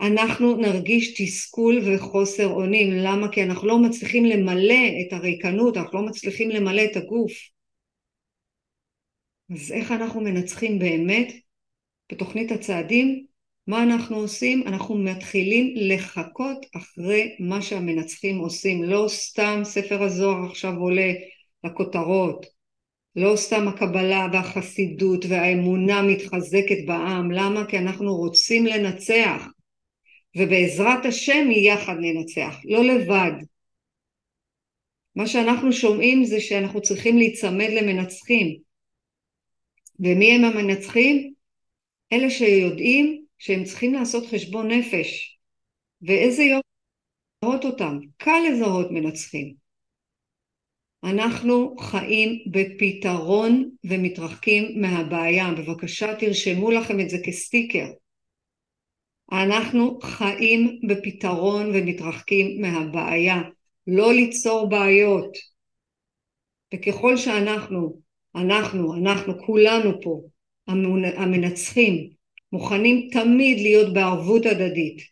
[0.00, 2.92] אנחנו נרגיש תסכול וחוסר אונים.
[2.92, 3.32] למה?
[3.32, 7.32] כי אנחנו לא מצליחים למלא את הריקנות, אנחנו לא מצליחים למלא את הגוף.
[9.54, 11.32] אז איך אנחנו מנצחים באמת?
[12.12, 13.26] בתוכנית הצעדים,
[13.66, 14.62] מה אנחנו עושים?
[14.66, 18.84] אנחנו מתחילים לחכות אחרי מה שהמנצחים עושים.
[18.84, 21.12] לא סתם ספר הזוהר עכשיו עולה
[21.64, 22.46] לכותרות,
[23.16, 27.30] לא סתם הקבלה והחסידות והאמונה מתחזקת בעם.
[27.30, 27.64] למה?
[27.68, 29.46] כי אנחנו רוצים לנצח.
[30.36, 33.32] ובעזרת השם יחד ננצח, לא לבד.
[35.16, 38.56] מה שאנחנו שומעים זה שאנחנו צריכים להיצמד למנצחים.
[40.00, 41.32] ומי הם המנצחים?
[42.12, 45.38] אלה שיודעים שהם צריכים לעשות חשבון נפש.
[46.02, 46.68] ואיזה יופי
[47.44, 47.98] לזהות אותם.
[48.16, 49.54] קל לזהות מנצחים.
[51.04, 55.50] אנחנו חיים בפתרון ומתרחקים מהבעיה.
[55.58, 57.86] בבקשה תרשמו לכם את זה כסטיקר.
[59.32, 63.42] אנחנו חיים בפתרון ומתרחקים מהבעיה.
[63.86, 65.36] לא ליצור בעיות.
[66.74, 68.00] וככל שאנחנו,
[68.34, 70.20] אנחנו, אנחנו, כולנו פה,
[71.16, 72.21] המנצחים,
[72.52, 75.02] מוכנים תמיד להיות בערבות הדדית,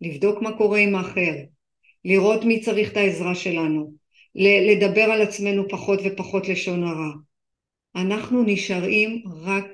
[0.00, 1.34] לבדוק מה קורה עם האחר,
[2.04, 3.92] לראות מי צריך את העזרה שלנו,
[4.34, 7.12] לדבר על עצמנו פחות ופחות לשון הרע.
[7.96, 9.64] אנחנו נשארים רק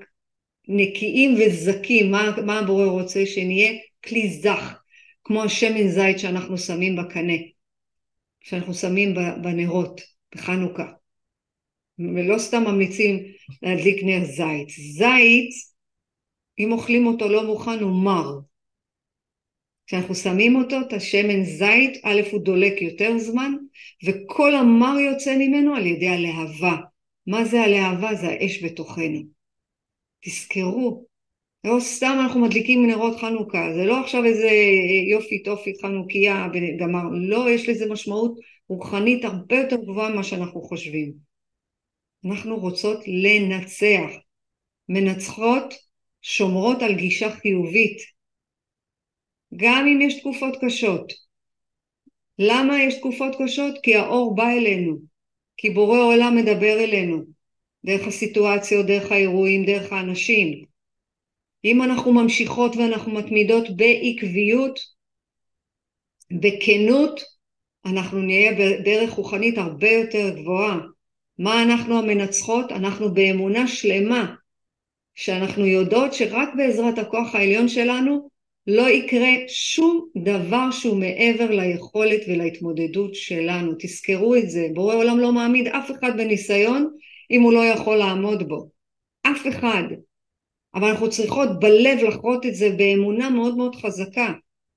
[0.68, 3.26] נקיים וזכים, מה, מה הבורא רוצה?
[3.26, 3.72] שנהיה
[4.04, 4.78] כלי זך,
[5.24, 7.32] כמו השמן זית שאנחנו שמים בקנה,
[8.40, 10.00] שאנחנו שמים בנרות
[10.34, 10.84] בחנוכה.
[11.98, 13.22] ולא סתם ממליצים
[13.62, 14.68] להדליק נר זית.
[14.68, 15.73] זית,
[16.58, 18.38] אם אוכלים אותו לא מוכן הוא מר.
[19.86, 23.52] כשאנחנו שמים אותו, את השמן זית, א' הוא דולק יותר זמן,
[24.04, 26.76] וכל המר יוצא ממנו על ידי הלהבה.
[27.26, 28.14] מה זה הלהבה?
[28.14, 29.20] זה האש בתוכנו.
[30.24, 31.04] תזכרו,
[31.64, 34.50] לא סתם אנחנו מדליקים נרות חנוכה, זה לא עכשיו איזה
[35.10, 38.38] יופי טופי חנוכיה וגמר, לא, יש לזה משמעות
[38.68, 41.12] רוחנית הרבה יותר גבוהה ממה שאנחנו חושבים.
[42.26, 44.10] אנחנו רוצות לנצח.
[44.88, 45.74] מנצחות
[46.26, 47.98] שומרות על גישה חיובית,
[49.56, 51.12] גם אם יש תקופות קשות.
[52.38, 53.74] למה יש תקופות קשות?
[53.82, 54.98] כי האור בא אלינו,
[55.56, 57.22] כי בורא עולם מדבר אלינו,
[57.84, 60.64] דרך הסיטואציות, דרך האירועים, דרך האנשים.
[61.64, 64.80] אם אנחנו ממשיכות ואנחנו מתמידות בעקביות,
[66.30, 67.20] בכנות,
[67.84, 70.78] אנחנו נהיה בדרך רוחנית הרבה יותר גבוהה.
[71.38, 72.72] מה אנחנו המנצחות?
[72.72, 74.34] אנחנו באמונה שלמה
[75.14, 78.29] שאנחנו יודעות שרק בעזרת הכוח העליון שלנו
[78.66, 83.72] לא יקרה שום דבר שהוא מעבר ליכולת ולהתמודדות שלנו.
[83.79, 86.90] תזכרו את זה, בורא עולם לא מעמיד אף אחד בניסיון
[87.31, 88.68] אם הוא לא יכול לעמוד בו.
[89.22, 89.83] אף אחד.
[90.74, 94.33] אבל אנחנו צריכות בלב לחרות את זה באמונה מאוד מאוד חזקה,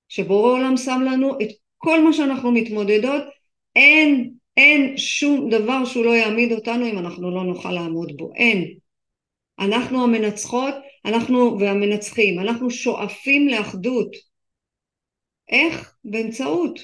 [0.10, 3.24] שבורא עולם שם לנו את כל מה שאנחנו מתמודדות,
[3.76, 8.74] אין, אין שום דבר שהוא לא יעמיד אותנו אם אנחנו לא נוכל לעמוד בו, אין.
[9.60, 10.74] אנחנו המנצחות,
[11.06, 14.16] אנחנו והמנצחים, אנחנו שואפים לאחדות.
[15.50, 15.96] איך?
[16.04, 16.80] באמצעות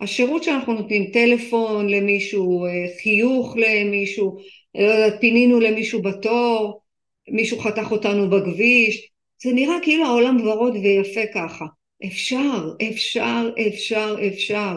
[0.00, 2.66] השירות שאנחנו נותנים, טלפון למישהו,
[3.02, 4.36] חיוך למישהו,
[4.74, 6.82] לא יודעת, פינינו למישהו בתור,
[7.28, 9.08] מישהו חתך אותנו בכביש,
[9.42, 11.64] זה נראה כאילו העולם ורוד ויפה ככה.
[12.06, 14.76] אפשר, אפשר, אפשר, אפשר,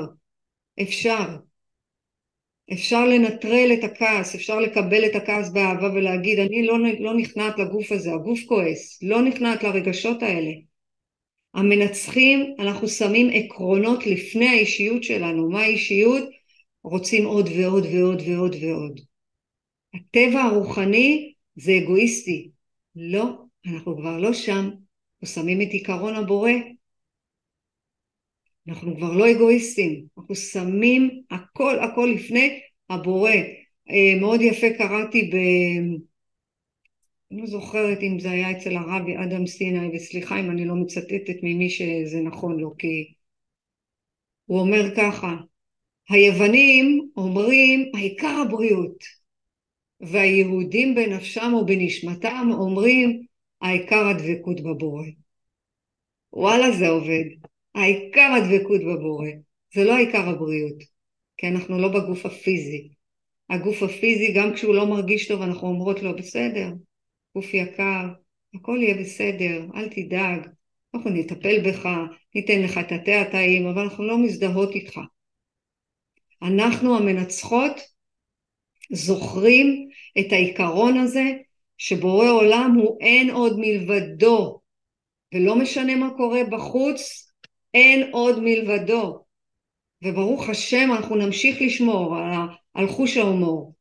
[0.81, 1.25] אפשר.
[2.73, 7.91] אפשר לנטרל את הכעס, אפשר לקבל את הכעס באהבה ולהגיד אני לא, לא נכנעת לגוף
[7.91, 10.51] הזה, הגוף כועס, לא נכנעת לרגשות האלה.
[11.53, 15.49] המנצחים, אנחנו שמים עקרונות לפני האישיות שלנו.
[15.49, 16.23] מה האישיות?
[16.83, 18.99] רוצים עוד ועוד ועוד ועוד ועוד.
[19.93, 22.49] הטבע הרוחני זה אגואיסטי.
[22.95, 23.25] לא,
[23.67, 24.69] אנחנו כבר לא שם.
[25.23, 26.51] אנחנו שמים את עיקרון הבורא
[28.67, 33.31] אנחנו כבר לא אגואיסטים, אנחנו שמים הכל הכל לפני הבורא.
[33.89, 35.35] אה, מאוד יפה קראתי ב...
[37.31, 41.35] אני לא זוכרת אם זה היה אצל הרבי אדם סיני, וסליחה אם אני לא מצטטת
[41.43, 43.13] ממי שזה נכון לו, כי
[44.45, 45.35] הוא אומר ככה,
[46.09, 49.03] היוונים אומרים העיקר הבריאות,
[49.99, 53.25] והיהודים בנפשם ובנשמתם אומרים
[53.61, 55.05] העיקר הדבקות בבורא.
[56.33, 57.25] וואלה זה עובד.
[57.75, 59.27] העיקר הדבקות בבורא,
[59.73, 60.83] זה לא העיקר הבריאות,
[61.37, 62.89] כי אנחנו לא בגוף הפיזי.
[63.49, 66.69] הגוף הפיזי, גם כשהוא לא מרגיש טוב, אנחנו אומרות לו, בסדר,
[67.35, 68.07] גוף יקר,
[68.55, 70.47] הכל יהיה בסדר, אל תדאג,
[70.95, 71.89] אנחנו נטפל בך,
[72.35, 74.99] ניתן לך את התה הטעים, אבל אנחנו לא מזדהות איתך.
[76.41, 77.81] אנחנו המנצחות
[78.91, 81.31] זוכרים את העיקרון הזה
[81.77, 84.59] שבורא עולם הוא אין עוד מלבדו
[85.33, 87.24] ולא משנה מה קורה בחוץ
[87.75, 89.19] אין עוד מלבדו.
[90.03, 92.33] וברוך השם אנחנו נמשיך לשמור על,
[92.73, 93.73] על חוש ההומור.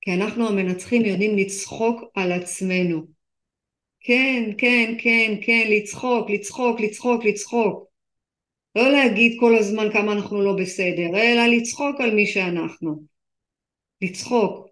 [0.00, 3.02] כי אנחנו המנצחים יודעים לצחוק על עצמנו.
[4.00, 7.86] כן, כן, כן, כן, לצחוק, לצחוק, לצחוק, לצחוק.
[8.76, 13.02] לא להגיד כל הזמן כמה אנחנו לא בסדר, אלא לצחוק על מי שאנחנו.
[14.02, 14.66] לצחוק.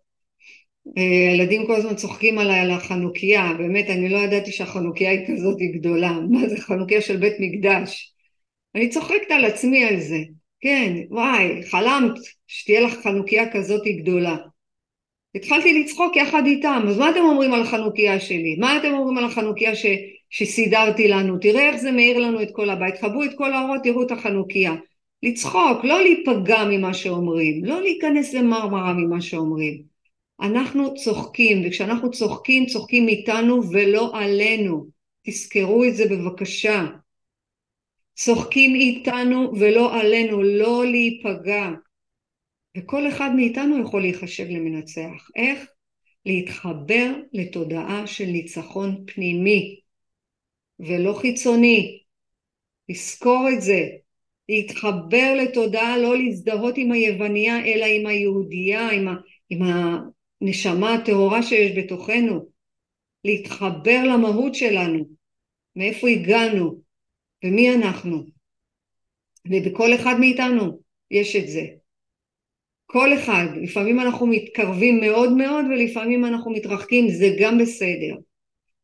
[0.98, 5.58] אה, הילדים כל הזמן צוחקים עליי על החנוכיה, באמת אני לא ידעתי שהחנוכיה היא כזאת
[5.74, 8.13] גדולה, מה זה חנוכיה של בית מקדש?
[8.74, 10.18] אני צוחקת על עצמי על זה,
[10.60, 12.12] כן, וואי, חלמת
[12.46, 14.36] שתהיה לך חנוכיה כזאת גדולה.
[15.34, 18.56] התחלתי לצחוק יחד איתם, אז מה אתם אומרים על החנוכיה שלי?
[18.58, 19.86] מה אתם אומרים על החנוכיה ש...
[20.30, 21.38] שסידרתי לנו?
[21.38, 24.72] תראה איך זה מאיר לנו את כל הבית, חבו את כל האורות, תראו את החנוכיה.
[25.22, 29.82] לצחוק, לא להיפגע ממה שאומרים, לא להיכנס למרמרה ממה שאומרים.
[30.40, 34.86] אנחנו צוחקים, וכשאנחנו צוחקים, צוחקים איתנו ולא עלינו.
[35.26, 36.86] תזכרו את זה בבקשה.
[38.14, 41.70] צוחקים איתנו ולא עלינו, לא להיפגע.
[42.76, 45.28] וכל אחד מאיתנו יכול להיחשב למנצח.
[45.36, 45.66] איך?
[46.26, 49.80] להתחבר לתודעה של ניצחון פנימי
[50.80, 52.00] ולא חיצוני.
[52.88, 53.88] לזכור את זה.
[54.48, 59.14] להתחבר לתודעה, לא להזדהות עם היווניה, אלא עם היהודייה, עם, ה,
[59.50, 59.60] עם
[60.42, 62.46] הנשמה הטהורה שיש בתוכנו.
[63.24, 65.04] להתחבר למהות שלנו,
[65.76, 66.83] מאיפה הגענו
[67.44, 68.24] ומי אנחנו.
[69.50, 70.80] ובכל אחד מאיתנו
[71.10, 71.64] יש את זה.
[72.86, 78.16] כל אחד, לפעמים אנחנו מתקרבים מאוד מאוד ולפעמים אנחנו מתרחקים, זה גם בסדר.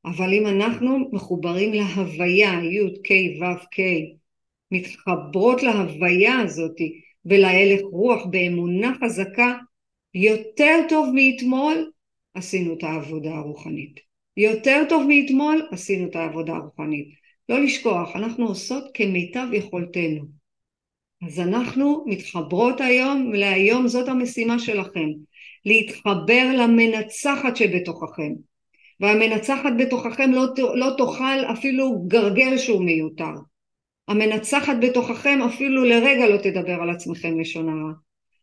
[0.05, 3.81] אבל אם אנחנו מחוברים להוויה, י' ק' ו' ק',
[4.71, 6.77] מתחברות להוויה הזאת
[7.25, 9.55] ולהלך רוח באמונה חזקה,
[10.15, 11.91] יותר טוב מאתמול
[12.35, 14.01] עשינו את העבודה הרוחנית.
[14.37, 17.20] יותר טוב מאתמול עשינו את העבודה הרוחנית.
[17.51, 20.25] לא לשכוח, אנחנו עושות כמיטב יכולתנו.
[21.27, 25.09] אז אנחנו מתחברות היום, להיום זאת המשימה שלכם,
[25.65, 28.33] להתחבר למנצחת שבתוככם.
[29.01, 33.35] והמנצחת בתוככם לא, לא תאכל אפילו גרגר שהוא מיותר.
[34.09, 37.93] המנצחת בתוככם אפילו לרגע לא תדבר על עצמכם לשון הרע.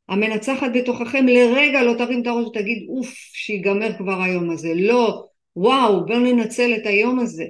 [0.09, 4.73] המנצחת בתוככם לרגע לא תרים את הראש ותגיד אוף שיגמר כבר היום הזה.
[4.75, 7.45] לא, וואו בואו ננצל את היום הזה.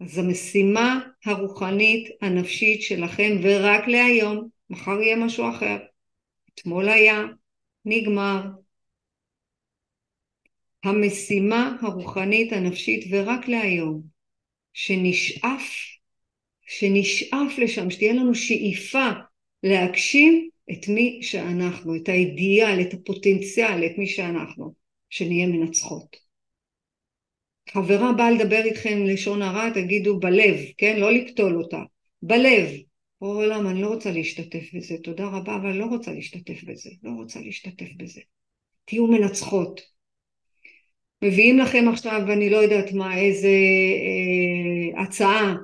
[0.00, 5.76] אז המשימה הרוחנית הנפשית שלכם ורק להיום, מחר יהיה משהו אחר.
[6.54, 7.22] אתמול היה,
[7.84, 8.42] נגמר.
[10.84, 14.02] המשימה הרוחנית הנפשית ורק להיום,
[14.72, 15.74] שנשאף,
[16.66, 19.08] שנשאף לשם, שתהיה לנו שאיפה
[19.62, 24.74] להגשים את מי שאנחנו, את האידיאל, את הפוטנציאל, את מי שאנחנו,
[25.10, 26.29] שנהיה מנצחות.
[27.72, 30.96] חברה באה לדבר איתכם לשון הרע, תגידו בלב, כן?
[31.00, 31.82] לא לקטול אותה.
[32.22, 32.68] בלב.
[33.22, 37.10] או עולם, אני לא רוצה להשתתף בזה, תודה רבה, אבל לא רוצה להשתתף בזה, לא
[37.10, 38.20] רוצה להשתתף בזה.
[38.84, 39.80] תהיו מנצחות.
[41.22, 45.54] מביאים לכם עכשיו, אני לא יודעת מה, איזה אה, הצעה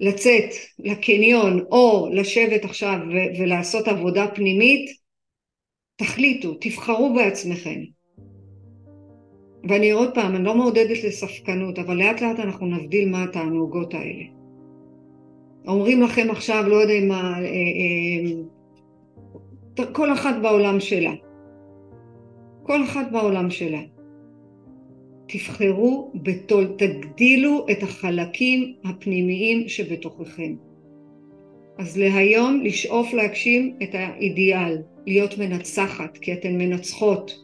[0.00, 4.90] לצאת לקניון או לשבת עכשיו ו- ולעשות עבודה פנימית,
[5.96, 7.80] תחליטו, תבחרו בעצמכם.
[9.68, 14.24] ואני עוד פעם, אני לא מעודדת לספקנות, אבל לאט לאט אנחנו נבדיל מה התענוגות האלה.
[15.66, 17.44] אומרים לכם עכשיו, לא יודע מה, אה,
[19.78, 21.12] אה, כל אחת בעולם שלה.
[22.62, 23.80] כל אחת בעולם שלה.
[25.28, 30.54] תבחרו בתול, תגדילו את החלקים הפנימיים שבתוככם.
[31.78, 37.41] אז להיום לשאוף להגשים את האידיאל, להיות מנצחת, כי אתן מנצחות.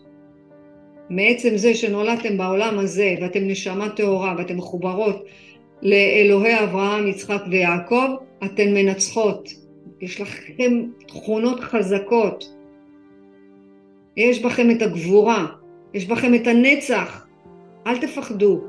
[1.11, 5.25] מעצם זה שנולדתם בעולם הזה ואתם נשמה טהורה ואתם מחוברות
[5.83, 9.49] לאלוהי אברהם, יצחק ויעקב, אתן מנצחות.
[10.01, 12.55] יש לכם תכונות חזקות.
[14.17, 15.47] יש בכם את הגבורה,
[15.95, 17.27] יש בכם את הנצח.
[17.87, 18.61] אל תפחדו.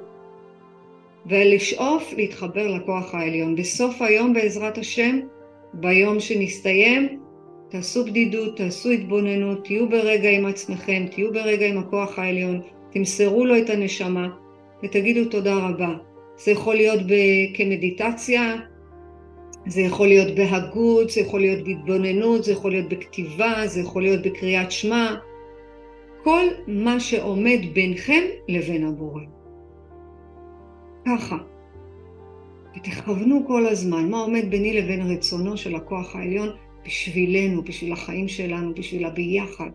[1.26, 3.56] ולשאוף להתחבר לכוח העליון.
[3.56, 5.20] בסוף היום בעזרת השם,
[5.74, 7.19] ביום שנסתיים,
[7.70, 12.62] תעשו בדידות, תעשו התבוננות, תהיו ברגע עם עצמכם, תהיו ברגע עם הכוח העליון,
[12.92, 14.30] תמסרו לו את הנשמה
[14.84, 15.94] ותגידו תודה רבה.
[16.38, 17.00] זה יכול להיות
[17.54, 18.56] כמדיטציה,
[19.68, 24.22] זה יכול להיות בהגות, זה יכול להיות בהתבוננות, זה יכול להיות בכתיבה, זה יכול להיות
[24.22, 25.16] בקריאת שמע,
[26.24, 29.22] כל מה שעומד בינכם לבין הבורא.
[31.06, 31.38] ככה.
[32.76, 36.50] ותכוונו כל הזמן מה עומד ביני לבין רצונו של הכוח העליון
[36.86, 39.70] בשבילנו, בשביל החיים שלנו, בשביל הביחד.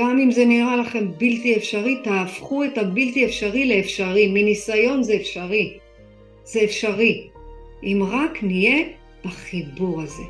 [0.00, 4.26] גם אם זה נראה לכם בלתי אפשרי, תהפכו את הבלתי אפשרי לאפשרי.
[4.26, 5.78] מניסיון זה אפשרי.
[6.44, 7.28] זה אפשרי.
[7.82, 8.86] אם רק נהיה
[9.24, 10.22] בחיבור הזה.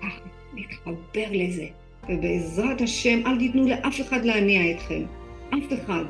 [0.00, 0.20] ככה,
[0.54, 1.66] נתחבר לזה.
[2.08, 5.02] ובעזרת השם, אל תיתנו לאף אחד להניע אתכם.
[5.50, 6.04] אף אחד.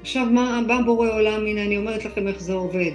[0.00, 1.46] עכשיו, מה בא בורא עולם?
[1.46, 2.92] הנה, אני אומרת לכם איך זה עובד.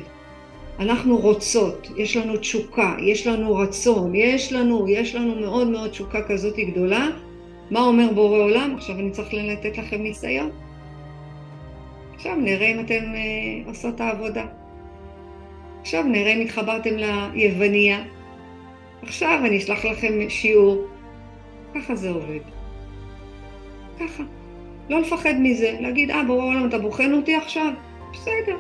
[0.80, 6.22] אנחנו רוצות, יש לנו תשוקה, יש לנו רצון, יש לנו, יש לנו מאוד מאוד תשוקה
[6.22, 7.08] כזאת גדולה.
[7.72, 8.76] מה אומר בורא עולם?
[8.78, 10.52] עכשיו אני צריך לתת לכם ניסיון.
[12.16, 14.46] עכשיו נראה אם אתם אה, עושות את העבודה.
[15.82, 18.04] עכשיו נראה אם התחברתם ליווניה,
[19.02, 20.88] עכשיו אני אשלח לכם שיעור.
[21.76, 22.40] ככה זה עובד.
[24.00, 24.24] ככה.
[24.90, 27.72] לא לפחד מזה, להגיד, אה, בורא עולם, אתה בוחן אותי עכשיו?
[28.14, 28.58] בסדר.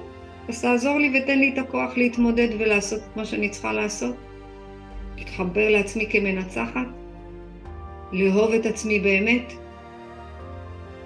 [0.50, 4.16] אז תעזור לי ותן לי את הכוח להתמודד ולעשות את מה שאני צריכה לעשות.
[5.18, 6.88] להתחבר לעצמי כמנצחת,
[8.12, 9.54] לאהוב את עצמי באמת,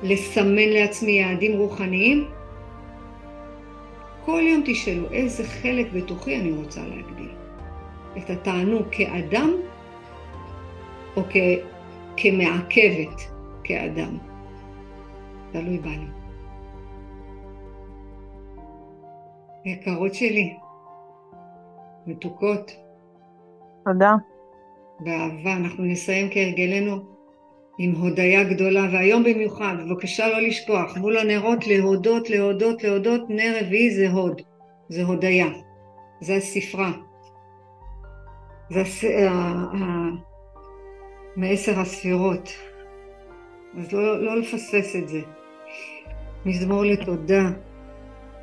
[0.04, 2.28] לסמן לעצמי יעדים רוחניים.
[4.26, 7.32] כל יום תשאלו איזה חלק בתוכי אני רוצה להגדיל.
[8.18, 9.52] את התענוג כאדם
[11.18, 11.36] או כ...
[12.18, 13.22] כמעכבת
[13.64, 14.18] כאדם.
[15.52, 16.21] תלוי בנו.
[19.66, 20.58] יקרות שלי,
[22.08, 22.72] מתוקות.
[23.86, 24.12] תודה.
[25.00, 25.54] באהבה.
[25.54, 26.98] אנחנו נסיים כהרגלנו
[27.78, 33.92] עם הודיה גדולה, והיום במיוחד, בבקשה לא לשכוח, מול הנרות להודות, להודות, להודות, נר רביעי
[33.96, 34.42] זה הוד,
[34.90, 35.48] זה הודיה,
[36.22, 36.92] זה הספרה,
[38.70, 39.04] זה הס...
[41.36, 42.50] מעשר הספירות,
[43.78, 45.22] אז לא, לא לפספס את זה.
[46.46, 47.50] מזמור לתודה.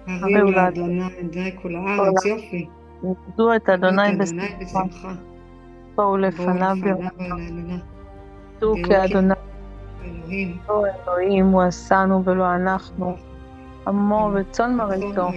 [0.09, 2.68] הריעו לאדוני, אדוני כל הארץ, יופי.
[3.02, 4.16] עבדו את אדוני
[4.61, 5.12] בשמחה.
[5.94, 7.78] בואו לפניו באמונה.
[8.54, 9.34] עבדו כאדוני.
[10.04, 10.56] אלוהים.
[10.68, 13.16] לא אלוהים הוא עשנו ולא אנחנו.
[13.86, 15.28] עמו וצאן מרעיתו.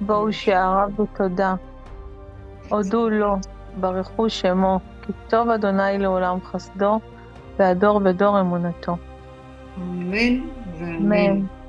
[0.00, 1.54] בואו שעריו בתודה.
[2.68, 3.36] הודו לו,
[3.80, 7.00] ברכו שמו, כי טוב אדוני לעולם חסדו,
[7.58, 8.96] והדור ודור אמונתו.
[9.78, 10.40] אמן
[10.78, 11.59] ואמן.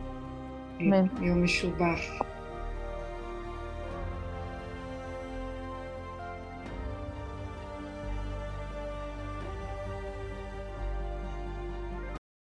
[0.82, 1.06] אמן.
[1.22, 2.31] יום משובח.